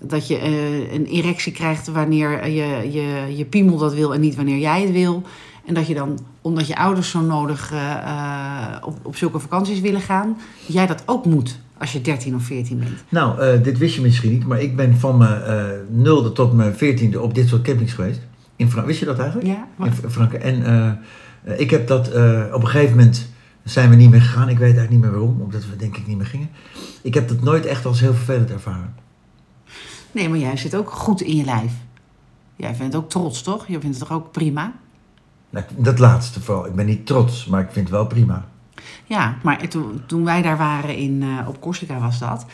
[0.00, 4.34] dat je eh, een erectie krijgt wanneer je, je, je piemel dat wil en niet
[4.36, 5.22] wanneer jij het wil.
[5.66, 9.80] En dat je dan, omdat je ouders zo nodig eh, eh, op, op zulke vakanties
[9.80, 12.90] willen gaan, jij dat ook moet als je 13 of 14 bent.
[13.08, 15.42] Nou, eh, dit wist je misschien niet, maar ik ben van mijn
[15.90, 18.20] nulde tot mijn veertiende op dit soort campings geweest.
[18.56, 19.48] In Frank wist je dat eigenlijk?
[19.48, 20.42] Ja, In F- Frankrijk.
[20.42, 20.98] En
[21.58, 22.08] ik heb dat
[22.52, 23.28] op een gegeven moment
[23.64, 24.48] zijn we niet meer gegaan.
[24.48, 26.48] Ik weet eigenlijk niet meer waarom, omdat we denk ik niet meer gingen.
[27.02, 28.94] Ik heb dat nooit echt als heel vervelend ervaren.
[30.12, 31.72] Nee, maar jij zit ook goed in je lijf.
[32.56, 33.66] Jij vindt het ook trots, toch?
[33.66, 34.72] Je vindt het toch ook prima?
[35.56, 36.66] Nou, dat laatste vooral.
[36.66, 38.44] Ik ben niet trots, maar ik vind het wel prima.
[39.04, 42.46] Ja, maar toen, toen wij daar waren in, eh, op Corsica was dat,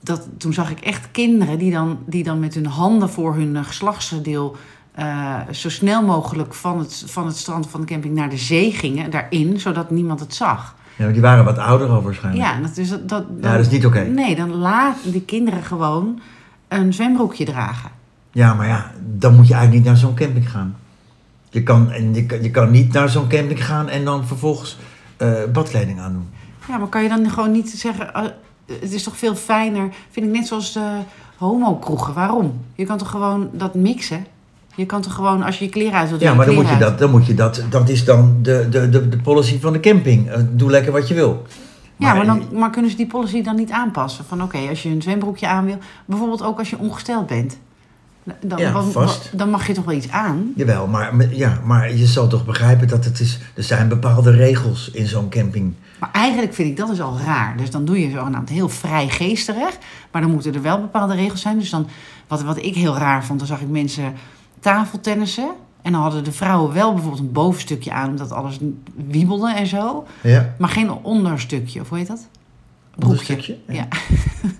[0.00, 0.28] dat.
[0.36, 3.64] Toen zag ik echt kinderen die dan, die dan met hun handen voor hun eh,
[3.64, 4.56] geslachtsdeel
[4.94, 8.72] eh, zo snel mogelijk van het, van het strand van de camping naar de zee
[8.72, 10.76] gingen, daarin, zodat niemand het zag.
[10.96, 12.44] Ja, maar die waren wat ouder al waarschijnlijk.
[12.44, 14.00] Ja, dat is, dat, dat, Ja, dat is niet oké.
[14.00, 16.20] Nee, dan laten die kinderen gewoon
[16.68, 17.90] een zwembroekje dragen.
[18.30, 20.76] Ja, maar ja, dan moet je eigenlijk niet naar zo'n camping gaan.
[21.52, 24.78] Je kan, en je, kan- je kan niet naar zo'n camping gaan en dan vervolgens
[25.16, 26.28] eh, badkleding aandoen.
[26.68, 28.14] Ja, maar kan je dan gewoon niet zeggen...
[28.14, 28.22] eh,
[28.80, 30.98] het is toch veel fijner, vind ik net zoals de
[31.36, 32.14] homo-kroegen.
[32.14, 32.60] Waarom?
[32.74, 34.26] Je kan toch gewoon dat mixen?
[34.74, 36.68] Je kan toch gewoon, als je je kleren uit wilt doen, Ja, maar dan moet
[36.68, 39.72] je dat, dan moet je dat, dat is dan de, de, de, de policy van
[39.72, 40.30] de camping.
[40.30, 41.42] Eh, doe lekker wat je wil.
[41.96, 44.24] Ja, maar, dan, maar kunnen ze die policy dan niet aanpassen?
[44.24, 45.78] Van oké, als je een zwembroekje aan wil...
[46.04, 47.58] Bijvoorbeeld ook als je ongesteld bent.
[48.40, 49.38] Dan, Ja, vast.
[49.38, 50.52] dan mag je toch wel iets aan?
[50.56, 53.38] Jawel, maar, ja, maar je zal toch begrijpen dat het is...
[53.54, 55.74] Er zijn bepaalde regels in zo'n camping.
[55.98, 57.56] Maar eigenlijk vind ik dat dus al raar.
[57.56, 59.78] Dus dan doe je zogenaamd heel vrij geesterig.
[60.10, 61.58] Maar dan moeten er wel bepaalde regels zijn.
[61.58, 61.86] Dus dan,
[62.26, 64.14] wat, wat ik heel raar vond, dan zag ik mensen
[64.60, 65.50] tafeltennissen.
[65.82, 68.58] En dan hadden de vrouwen wel bijvoorbeeld een bovenstukje aan, omdat alles
[69.08, 70.06] wiebelde en zo.
[70.22, 72.26] Ja, Maar geen onderstukje, of hoe heet dat?
[72.96, 73.08] Broekje.
[73.08, 73.56] onderstukje.
[73.68, 73.74] Ja.
[73.74, 73.88] Ja,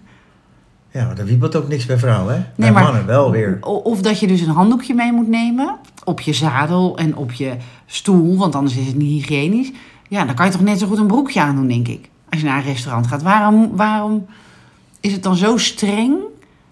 [0.92, 2.38] maar er wiebelt ook niks bij vrouwen, hè?
[2.40, 3.58] Bij Nee, maar- mannen wel weer.
[3.62, 7.56] Of dat je dus een handdoekje mee moet nemen op je zadel en op je
[7.86, 9.70] stoel, want anders is het niet hygiënisch.
[10.08, 12.08] Ja, dan kan je toch net zo goed een broekje aandoen, denk ik.
[12.30, 13.22] Als je naar een restaurant gaat.
[13.22, 14.26] Waarom, waarom
[15.00, 16.14] is het dan zo streng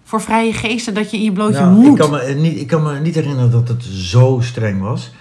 [0.03, 1.85] voor vrije geesten dat je in je blootje Nou, moet?
[1.85, 5.11] ik, kan me eh, niet, ik kan me niet herinneren dat het zo streng was.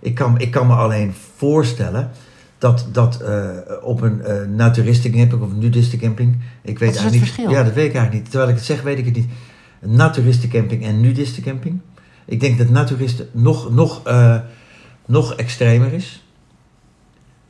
[0.00, 2.10] Ik kan, ik kan me alleen voorstellen
[2.60, 3.48] dat, dat eh,
[3.82, 6.36] op een eh naturistencamping of een nudistencamping...
[6.62, 7.50] Ik weet Wat is het eigenlijk niet, verschil?
[7.50, 8.30] Ja, dat weet ik eigenlijk niet.
[8.30, 9.28] Terwijl ik het zeg, weet ik het niet.
[9.80, 11.80] Een naturistencamping en nudistencamping.
[12.24, 14.36] Ik denk dat naturisten nog, nog, eh,
[15.06, 16.24] nog extremer is.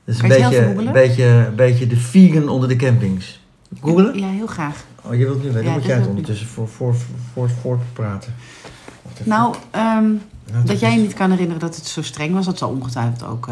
[0.05, 3.41] Dat is een het beetje, een beetje, een beetje de vegan onder de campings.
[3.81, 4.19] Googelen?
[4.19, 4.85] Ja, heel graag.
[5.03, 5.65] Oh, je wilt nu weten.
[5.65, 6.95] Ja, moet jij het ondertussen voor, voor,
[7.33, 8.35] voor, voor praten.
[9.25, 10.11] Nou, ehm,
[10.65, 13.49] dat jij je niet kan herinneren dat het zo streng was, dat zal ongetwijfeld ook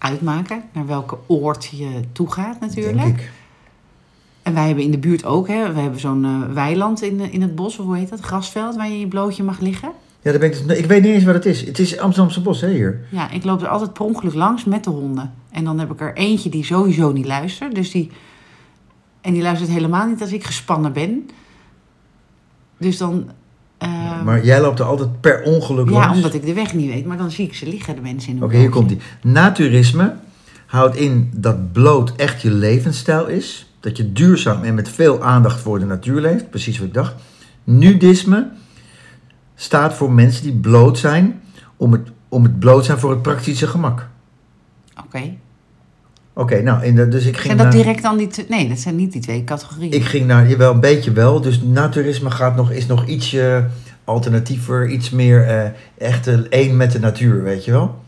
[0.00, 0.62] uitmaken.
[0.72, 3.04] Naar welke oord je toe gaat natuurlijk.
[3.04, 3.30] Denk ik.
[4.42, 7.42] En wij hebben in de buurt ook, hè, we hebben zo'n eh, weiland in, in
[7.42, 8.20] het bos, of hoe heet dat?
[8.20, 9.92] Grasveld, waar je je blootje mag liggen.
[10.22, 11.66] Ja, daar ben ik, dus, ik weet niet eens wat het is.
[11.66, 13.00] Het is Amsterdamse bos, hè, hier.
[13.10, 15.34] Ja, ik loop er altijd per ongeluk langs met de honden.
[15.50, 17.74] En dan heb ik er eentje die sowieso niet luistert.
[17.74, 18.10] Dus die,
[19.20, 21.30] en die luistert helemaal niet als ik gespannen ben.
[22.78, 23.30] Dus dan...
[23.88, 26.16] ehm, maar jij loopt er altijd per ongeluk ja, langs.
[26.16, 27.06] omdat ik de weg niet weet.
[27.06, 28.98] Maar dan zie ik ze liggen, de mensen in hun Oké, hier komt die.
[29.22, 30.14] Naturisme
[30.66, 33.72] houdt in dat bloot echt je levensstijl is.
[33.80, 36.50] Dat je duurzaam en met veel aandacht voor de natuur leeft.
[36.50, 37.14] Precies wat ik dacht.
[37.64, 38.48] Nudisme
[39.54, 41.40] staat voor mensen die bloot zijn
[41.76, 44.08] om het, om het bloot zijn voor het praktische gemak.
[45.04, 45.36] Oké.
[46.34, 47.76] Oké, nou, in de, dus ik ging Zijn dat naar...
[47.76, 48.26] direct dan die...
[48.26, 49.92] tw- Nee, dat zijn niet die twee categorieën.
[49.92, 53.66] Ik ging naar, wel een beetje wel, dus naturisme gaat nog, is nog ietsje
[54.04, 57.98] alternatiever, iets meer eh, echt één met de natuur, weet je wel?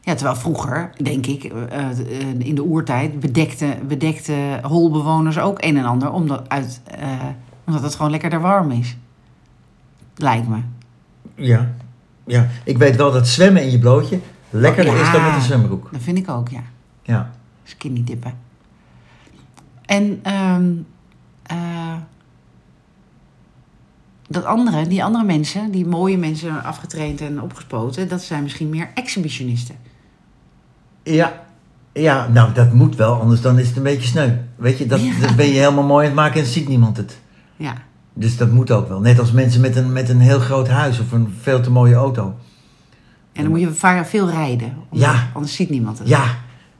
[0.00, 1.96] Ja, terwijl vroeger, denk ik, eh, eh,
[2.38, 6.80] in de oertijd bedekte, bedekte holbewoners ook een en ander, omdat, uit,
[7.66, 8.96] omdat het gewoon lekkerder warm is.
[10.16, 10.58] Lijkt me.
[11.34, 11.74] Ja.
[12.26, 12.46] ja.
[12.64, 14.18] Ik weet wel dat zwemmen in je blootje
[14.50, 15.06] lekkerder Oh, ja.
[15.06, 15.88] is dan met een zwembroek.
[15.92, 16.62] Dat vind ik ook, ja.
[17.02, 17.30] Ja.
[17.64, 18.34] Skinny dippen.
[19.86, 20.70] En ehm,
[21.42, 21.94] eh,
[24.28, 28.90] dat andere, die andere mensen, die mooie mensen afgetraind en opgespoten, dat zijn misschien meer
[28.94, 29.74] exhibitionisten.
[31.02, 31.48] Ja.
[31.92, 34.30] Ja, nou dat moet wel, anders dan is het een beetje sneu.
[34.56, 35.20] Weet je, dat, Ja.
[35.20, 37.18] dan ben je helemaal mooi aan het maken en ziet niemand het.
[37.56, 37.74] Ja.
[38.12, 39.00] Dus dat moet ook wel.
[39.00, 41.94] Net als mensen met een, met een heel groot huis of een veel te mooie
[41.94, 42.34] auto.
[43.32, 44.76] En dan moet je vaak veel rijden.
[44.90, 45.30] omdat- Ja.
[45.34, 46.08] Anders ziet niemand het.
[46.08, 46.24] Ja,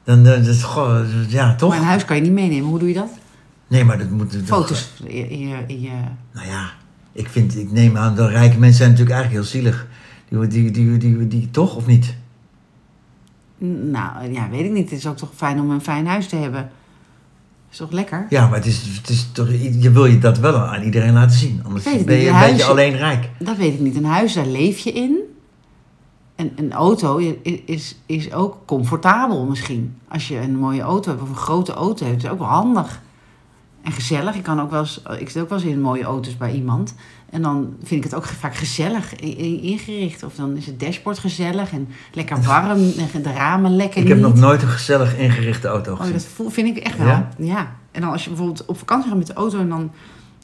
[0.03, 1.69] dan, dat is goh, ja, toch?
[1.69, 2.69] Maar een huis kan je niet meenemen.
[2.69, 3.09] Hoe doe je dat?
[3.67, 4.31] Nee, maar dat moet...
[4.31, 5.57] dat- Foto's in in je...
[5.67, 5.91] In je
[6.33, 6.69] Nou ja,
[7.11, 9.87] ik vind, ik neem aan, dat rijke mensen zijn natuurlijk eigenlijk heel zielig.
[10.29, 12.15] Die, die, die, die, die, toch, of niet?
[13.91, 14.89] nou, ja, weet ik niet.
[14.89, 16.69] Het is ook toch fijn om een fijn huis te hebben.
[17.71, 18.25] Is toch lekker?
[18.29, 21.37] Ja, maar het is, het is toch, je wil je dat wel aan iedereen laten
[21.37, 21.61] zien.
[21.65, 23.29] Anders ben je een beetje alleen rijk.
[23.39, 23.95] Dat weet ik niet.
[23.95, 25.17] Een huis, daar leef je in.
[26.41, 27.17] En een auto
[27.65, 29.95] is, is ook comfortabel misschien.
[30.07, 33.01] Als je een mooie auto hebt of een grote auto hebt, is ook wel handig.
[33.81, 34.35] En gezellig.
[34.35, 36.95] Ik, kan ook wel eens, ik zit ook wel eens in mooie auto's bij iemand.
[37.29, 40.23] En dan vind ik het ook vaak gezellig ingericht.
[40.23, 42.79] Of dan is het dashboard gezellig en lekker warm.
[43.13, 44.25] En de ramen lekker Ik heb niet.
[44.25, 46.13] nog nooit een gezellig ingerichte auto Oh, gezien.
[46.13, 47.07] dat voel, vind ik echt wel.
[47.07, 47.29] Ja?
[47.37, 47.75] Ja?
[47.91, 49.59] En dan als je bijvoorbeeld op vakantie gaat met de auto...
[49.59, 49.91] en dan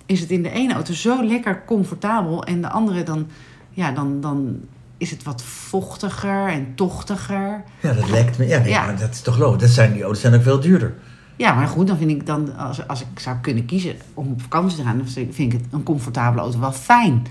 [0.05, 2.43] is het in de ene auto zo lekker comfortabel...
[2.43, 3.27] en de andere dan,
[3.69, 4.59] ja, dan, dan
[4.97, 7.63] is het wat vochtiger en tochtiger.
[7.79, 8.47] Ja, dat lijkt me.
[8.47, 8.85] Ja, nee, Ja.
[8.85, 9.61] maar dat is toch logisch.
[9.61, 10.95] Dat zijn, die auto's zijn ook veel duurder.
[11.35, 12.55] Ja, maar goed, dan vind ik dan...
[12.57, 14.97] als, als ik zou kunnen kiezen om op vakantie te gaan...
[14.97, 17.25] dan vind ik het een comfortabele auto wel fijn.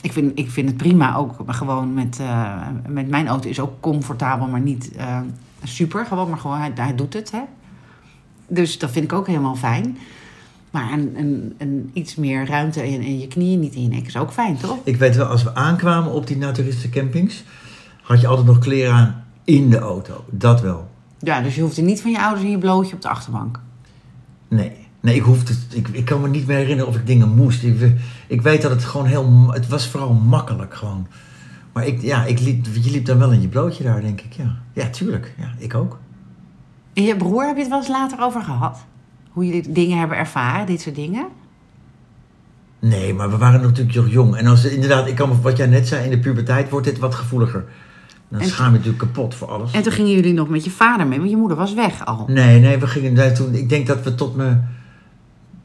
[0.00, 2.18] Ik vind, ik vind het prima ook maar gewoon met...
[2.20, 5.20] eh, met mijn auto is ook comfortabel, maar niet eh,
[5.62, 6.06] super.
[6.06, 7.40] Gewoon, maar gewoon, hij, hij doet het, hè.
[8.48, 9.98] Dus dat vind ik ook helemaal fijn.
[10.70, 14.06] Maar een, een, een iets meer ruimte in, in je knieën, niet in je nek,
[14.06, 14.78] is ook fijn, toch?
[14.84, 17.44] Ik weet wel, als we aankwamen op die naturistencampings...
[18.02, 20.24] had je altijd nog kleren aan in de auto.
[20.30, 20.88] Dat wel.
[21.18, 23.60] Ja, dus je hoeft er niet van je ouders in je blootje op de achterbank.
[24.48, 24.72] Nee.
[25.00, 27.62] Nee, ik, hoefde, ik, ik kan me niet meer herinneren of ik dingen moest.
[27.62, 27.92] Ik,
[28.26, 29.52] ik weet dat het gewoon heel...
[29.52, 31.06] Het was vooral makkelijk gewoon.
[31.72, 34.32] Maar ik, ja, ik liep, je liep dan wel in je blootje daar, denk ik.
[34.32, 35.34] Ja, ja tuurlijk.
[35.38, 35.98] Ja, ik ook.
[36.92, 38.86] En je broer, heb je het wel eens later over gehad?
[39.30, 41.26] Hoe jullie dingen hebben ervaren, dit soort dingen?
[42.78, 44.36] Nee, maar we waren natuurlijk nog jong.
[44.36, 47.14] En als inderdaad, ik kan wat jij net zei, in de puberteit wordt dit wat
[47.14, 47.64] gevoeliger.
[48.28, 49.72] Dan En- schaam je natuurlijk kapot voor alles.
[49.72, 52.24] En toen gingen jullie nog met je vader mee, want je moeder was weg al.
[52.28, 53.54] Nee, nee, we gingen daar toen.
[53.54, 54.68] Ik denk dat we tot mijn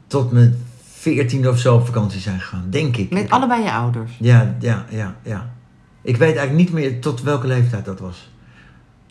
[0.06, 0.56] tot mijn
[0.92, 3.10] veertiende of zo op vakantie zijn gegaan, denk ik.
[3.10, 4.12] Met allebei je ouders.
[4.18, 5.50] Ja, ja, ja, ja.
[6.02, 8.30] Ik weet eigenlijk niet meer tot welke leeftijd dat was.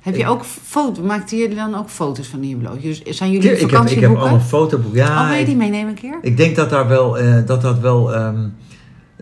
[0.05, 1.05] Heb je Ik- ook foto's?
[1.05, 2.87] Maakten jullie dan ook foto's van in je blootje?
[2.87, 4.09] Dus zijn jullie Ik heb, ik vakantieboeken?
[4.11, 4.99] heb allemaal fotoboeken.
[4.99, 6.17] Ja, oh, wil je die meenemen een keer?
[6.21, 8.47] Ik denk dat daar wel, eh, dat dat wel, ehm,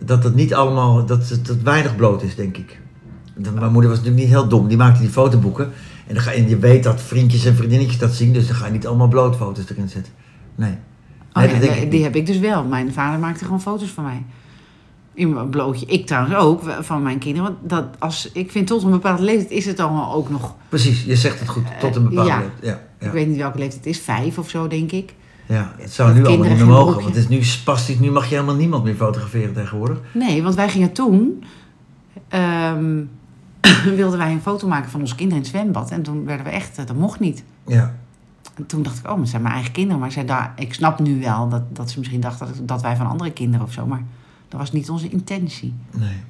[0.00, 2.80] dat dat niet allemaal, dat het dat weinig bloot is, denk ik.
[3.36, 5.64] Dat- Mijn moeder was natuurlijk niet heel dom, die maakte die fotoboeken.
[6.06, 8.66] En, dan ga, en je weet dat vriendjes en vriendinnetjes dat zien, dus dan ga
[8.66, 10.12] je niet allemaal blootfoto's erin zetten.
[10.54, 10.70] Nee.
[11.32, 12.64] Oh, Nee, dat denk die ik heb ik dus wel.
[12.64, 14.22] Mijn vader maakte gewoon foto's van mij.
[15.14, 15.86] In mijn blootje.
[15.86, 17.48] Ik trouwens ook, van mijn kinderen.
[17.48, 20.54] Want dat als, ik vind tot een bepaalde leeftijd is het allemaal ook nog...
[20.68, 22.38] Precies, je zegt het goed, tot een bepaalde ja.
[22.38, 22.58] leeftijd.
[22.62, 24.00] Ja, ja, Ik weet niet welke leeftijd het is.
[24.00, 25.14] Vijf of zo, denk ik.
[25.46, 25.72] ja.
[25.78, 28.28] Het zou dat nu allemaal niet meer mogen, want het is nu spastisch, nu mag
[28.28, 29.98] je helemaal niemand meer fotograferen tegenwoordig.
[30.12, 31.44] Nee, want wij gingen toen...
[32.28, 33.02] ehm,
[33.96, 35.90] wilden wij een foto maken van onze kinderen in het zwembad.
[35.90, 36.78] En toen werden we echt...
[36.78, 37.44] eh, Dat mocht niet.
[37.66, 37.94] Ja,
[38.54, 40.00] En toen dacht ik, oh, het zijn mijn eigen kinderen.
[40.00, 42.96] Maar zij daar, ik snap nu wel dat, dat ze misschien dachten dat, dat wij
[42.96, 43.86] van andere kinderen of zo.
[43.86, 44.02] Maar
[44.54, 45.74] dat was niet onze intentie.
[45.90, 46.22] nee.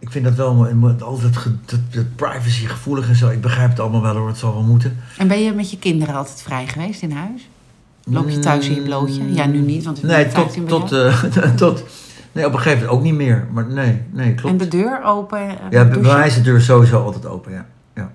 [0.00, 0.66] Ik vind dat wel
[1.00, 3.28] altijd dat, dat privacy gevoelig en zo.
[3.28, 4.96] Ik begrijp het allemaal wel hoor, het zal wel moeten.
[5.16, 7.48] En ben je met je kinderen altijd vrij geweest in huis?
[8.04, 9.32] Loop je thuis in je blootje?
[9.32, 11.84] Ja, nu niet, want het Nee, tot, 15 bij tot, eh, tot,
[12.32, 13.46] nee, op een gegeven moment ook niet meer.
[13.52, 14.52] Maar nee, nee, klopt.
[14.52, 15.38] En de deur open?
[15.38, 17.66] eh, ja, bij mij is de deur sowieso altijd open, ja.
[17.94, 18.10] ja.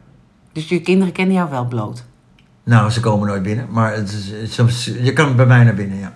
[0.51, 2.03] Dus je kinderen kennen jou wel bloot?
[2.63, 5.63] Nou, ze komen nooit binnen, maar het is, het is soms, je kan bij mij
[5.63, 6.15] naar binnen, ja.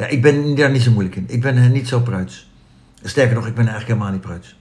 [0.00, 1.24] Ja, ik ben daar niet zo moeilijk in.
[1.26, 2.50] Ik ben eh, niet zo preuts.
[3.02, 4.56] Sterker nog, ik ben eigenlijk helemaal niet preuts.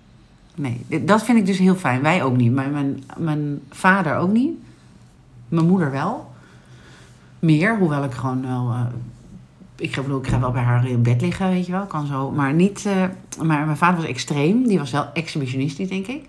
[0.55, 2.01] Nee, dat vind ik dus heel fijn.
[2.01, 2.51] Wij ook niet.
[2.53, 4.51] Maar mijn, mijn vader ook niet.
[5.47, 6.31] Mijn moeder wel.
[7.39, 8.69] Meer, hoewel ik gewoon wel...
[8.71, 8.85] eh,
[9.75, 11.85] ik, bedoel, ik ga wel bij haar in bed liggen, weet je wel.
[11.85, 12.31] Kan zo.
[12.31, 12.85] Maar niet...
[12.85, 13.03] eh,
[13.43, 14.67] maar mijn vader was extreem.
[14.67, 16.25] Die was wel exhibitionistisch, denk ik.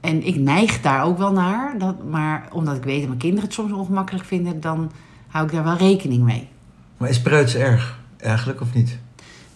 [0.00, 1.78] En ik neig daar ook wel naar.
[1.78, 4.90] Dat, maar omdat ik weet dat mijn kinderen het soms ongemakkelijk vinden, dan
[5.26, 6.48] hou ik daar wel rekening mee.
[6.96, 8.98] Maar is preuts erg, eigenlijk, of niet?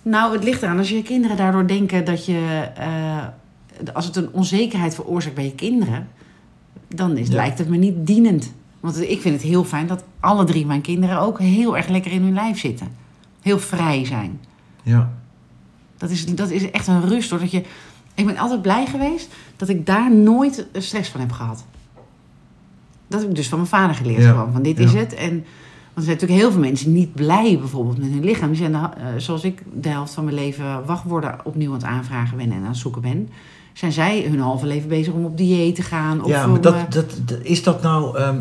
[0.03, 0.79] Nou, het ligt eraan.
[0.79, 2.69] Als je kinderen daardoor denken dat je...
[2.77, 3.25] eh,
[3.95, 6.09] als het een onzekerheid veroorzaakt bij je kinderen...
[6.89, 7.35] dan is, Ja.
[7.35, 8.53] lijkt het me niet dienend.
[8.81, 12.13] Want ik vind het heel fijn dat alle drie mijn kinderen ook heel erg lekker
[12.13, 12.89] in hun lijf zitten.
[13.43, 14.41] Heel vrij zijn.
[14.83, 15.11] Ja.
[15.99, 17.31] Dat is, dat is echt een rust.
[17.31, 17.39] Hoor.
[17.39, 17.63] Dat je,
[18.15, 21.65] ik ben altijd blij geweest dat ik daar nooit stress van heb gehad.
[23.09, 24.23] Dat heb ik dus van mijn vader geleerd.
[24.23, 24.31] Ja.
[24.31, 24.85] Gewoon, van dit Ja.
[24.85, 25.15] is het.
[25.15, 25.45] En,
[25.95, 28.49] want er zijn natuurlijk heel veel mensen niet blij bijvoorbeeld met hun lichaam.
[28.49, 31.85] Die zijn, de, eh, zoals ik de helft van mijn leven wachtwoorden opnieuw aan het
[31.87, 33.29] aanvragen ben en aan het zoeken ben.
[33.73, 36.23] Zijn zij hun halve leven bezig om op dieet te gaan?
[36.23, 38.19] Of ja, maar eh, dat, dat, dat- is dat nou...
[38.19, 38.41] ehm,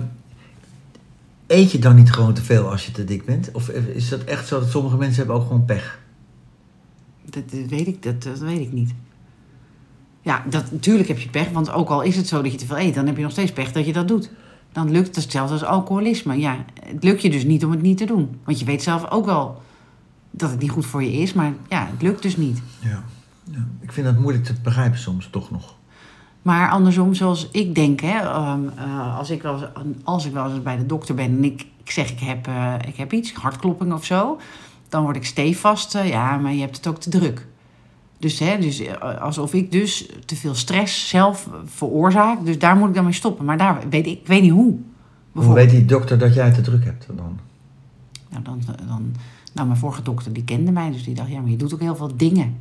[1.47, 3.49] eet je dan niet gewoon te veel als je te dik bent?
[3.53, 5.99] Of is dat echt zo dat sommige mensen hebben ook gewoon pech?
[7.25, 8.93] Dat, dat weet ik, dat, dat weet ik niet.
[10.21, 11.49] Ja, dat, natuurlijk heb je pech.
[11.49, 13.31] Want ook al is het zo dat je te veel eet, dan heb je nog
[13.31, 14.31] steeds pech dat je dat doet.
[14.71, 16.39] Dan lukt het hetzelfde als alcoholisme.
[16.39, 18.39] Ja, het lukt je dus niet om het niet te doen.
[18.43, 19.61] Want je weet zelf ook wel
[20.31, 21.33] dat het niet goed voor je is.
[21.33, 22.61] Maar ja, het lukt dus niet.
[22.79, 23.03] Ja.
[23.51, 23.67] ja.
[23.81, 25.75] Ik vind dat moeilijk te begrijpen soms, toch nog.
[26.41, 30.49] Maar andersom, zoals ik denk, hè, ehm, eh, als, ik wel, eens- als ik wel
[30.51, 33.33] eens bij de dokter ben en ik, ik zeg ik heb, eh, ik heb iets,
[33.33, 34.39] hartklopping of zo,
[34.89, 37.47] dan word ik stevast, eh, ja, maar je hebt het ook te druk.
[38.19, 42.89] Dus, hè, dus eh, alsof ik dus te veel stress zelf veroorzaak, dus daar moet
[42.89, 43.45] ik dan mee stoppen.
[43.45, 44.75] Maar daar weet ik, ik weet niet hoe.
[45.31, 47.39] Hoe weet die dokter dat jij te druk hebt dan?
[48.29, 49.11] Nou, dan, dan,
[49.53, 51.79] nou, mijn vorige dokter die kende mij, dus die dacht, ja, maar je doet ook
[51.79, 52.55] heel veel dingen.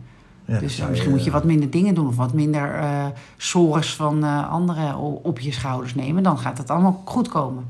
[0.44, 3.94] Ja, dus zou misschien moet je wat minder dingen doen of wat minder eh sores
[3.94, 6.22] van eh, anderen op je schouders nemen.
[6.22, 7.64] Dan gaat het allemaal goed komen.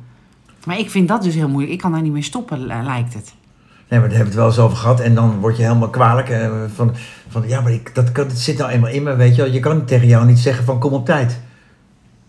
[0.67, 1.73] Maar ik vind dat dus heel moeilijk.
[1.73, 3.35] Ik kan daar niet mee stoppen, li- lijkt het.
[3.89, 5.01] Nee, maar daar hebben we het wel eens over gehad.
[5.01, 6.29] En dan word je helemaal kwalijk.
[6.29, 6.95] eh, van,
[7.29, 9.51] van, ja, maar ik, dat, dat zit nou eenmaal in me, weet je wel.
[9.53, 11.41] Je kan tegen jou niet zeggen van kom op tijd.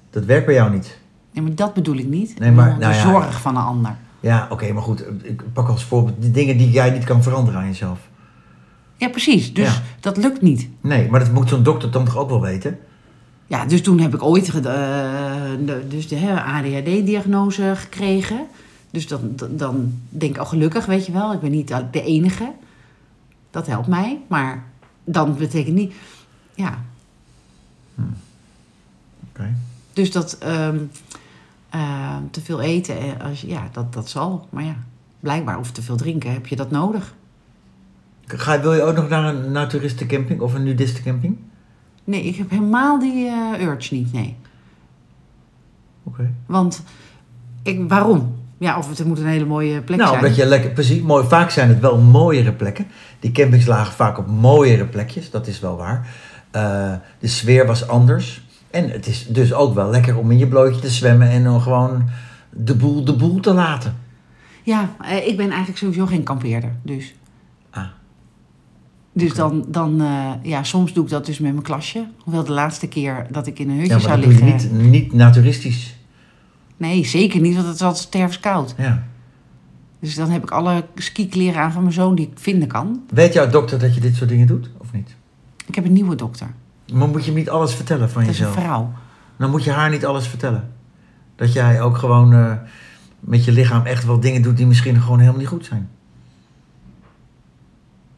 [0.10, 1.00] Dat werkt bij jou niet.
[1.34, 2.40] Nee, maar dat bedoel ik niet.
[2.40, 3.02] Nee, maar, nou de ja.
[3.12, 3.96] zorg van een ander.
[4.20, 5.04] Ja, oké, maar goed.
[5.24, 8.00] Ik pak als voorbeeld de dingen die jij niet kan veranderen aan jezelf.
[8.96, 9.54] Ja, precies.
[9.54, 9.82] Dus Ja.
[10.00, 10.70] dat lukt niet.
[10.82, 12.78] Nee, maar dat moet zo'n dokter dan toch ook wel weten?
[13.48, 18.40] Ja, dus toen heb ik ooit de, dus de ADHD-diagnose gekregen.
[18.92, 21.34] Dus dan, dan- dan denk ik, oh gelukkig, weet je wel.
[21.34, 22.52] Ik ben niet de enige.
[23.52, 24.22] Dat helpt mij.
[24.28, 24.64] Maar
[25.04, 25.94] dan betekent niet...
[26.56, 26.80] Ja,
[29.30, 29.56] Oké.
[29.94, 30.78] Dus dat ehm,
[31.70, 34.48] ehm, te veel eten, eh, als, ja, dat, dat zal.
[34.50, 34.76] Maar ja,
[35.20, 37.16] blijkbaar of te veel drinken, heb je dat nodig.
[38.26, 41.38] Ga, wil je ook nog naar een naturistencamping of een nudistencamping?
[42.04, 44.36] Nee, ik heb helemaal die eh, urge niet, nee.
[46.04, 46.34] Oké.
[46.46, 46.84] Want,
[47.64, 48.36] ik, waarom?
[48.60, 50.24] Ja, of het moet een hele mooie plek Nou, zijn.
[50.24, 52.88] omdat je lekker, precies, mooi, vaak zijn het wel mooiere plekken.
[53.20, 56.08] Die campings lagen vaak op mooiere plekjes, dat is wel waar.
[56.52, 58.42] Eh, de sfeer was anders.
[58.72, 61.62] En het is dus ook wel lekker om in je blootje te zwemmen en dan
[61.62, 62.10] gewoon
[62.50, 63.98] de boel de boel te laten.
[64.64, 67.14] Ja, eh, ik ben eigenlijk sowieso geen kampeerder, dus.
[67.70, 67.84] Ah.
[69.14, 72.08] Dus dan, dan eh, ja, soms doe ik dat dus met mijn klasje.
[72.24, 74.52] Hoewel de laatste keer dat ik in een hutje Ja, maar zou dat doe je
[74.52, 74.78] liggen...
[74.78, 75.99] niet, niet naturistisch.
[76.80, 78.74] Nee, zeker niet, want het is altijd stervenskoud.
[78.78, 79.04] Ja.
[80.00, 83.02] Dus dan heb ik alle skikleren aan van mijn zoon die ik vinden kan.
[83.10, 85.16] Weet jouw dokter dat je dit soort dingen doet, of niet?
[85.66, 86.48] Ik heb een nieuwe dokter.
[86.94, 88.64] Maar moet je hem niet alles vertellen van Dat is een jezelf?
[88.66, 88.92] vrouw.
[89.38, 90.72] Dan moet je haar niet alles vertellen.
[91.36, 92.52] Dat jij ook gewoon eh,
[93.20, 95.90] met je lichaam echt wel dingen doet die misschien gewoon helemaal niet goed zijn.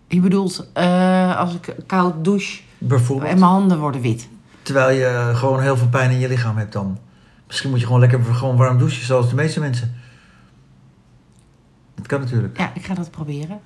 [0.08, 3.30] Je bedoelt, eh, als ik koud douche Bijvoorbeeld.
[3.32, 4.28] en mijn handen worden wit.
[4.62, 6.98] Terwijl je gewoon heel veel pijn in je lichaam hebt dan.
[7.52, 9.94] Misschien moet je gewoon lekker gewoon warm douchen, zoals de meeste mensen.
[11.96, 12.58] Dat kan natuurlijk.
[12.58, 13.60] Ja, ik ga dat proberen.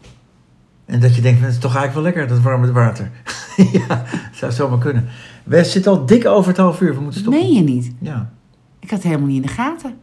[0.86, 3.12] En dat je denkt, het is toch eigenlijk wel lekker, dat warme water.
[3.88, 5.08] ja, zou zomaar kunnen.
[5.43, 7.41] We zitten al dik over het half uur, we moeten stoppen.
[7.41, 7.91] Meen je niet?
[8.00, 8.32] Ja.
[8.80, 9.98] Ik had het helemaal niet in de gaten.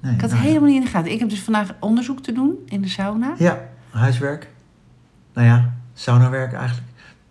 [0.00, 1.12] Nee, Ik had het nou helemaal niet in de gaten.
[1.12, 3.34] Ik heb dus vandaag onderzoek te doen in de sauna.
[3.38, 4.50] Ja, huiswerk.
[5.34, 6.86] Nou ja, saunawerk eigenlijk.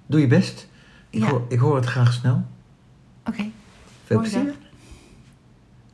[0.06, 0.68] Doe je best.
[1.10, 1.30] Ik, Ja.
[1.30, 2.44] hoor, ik hoor het graag snel.
[3.26, 3.46] Oké.
[4.06, 4.46] Veel Mooi plezier.
[4.46, 4.69] dag.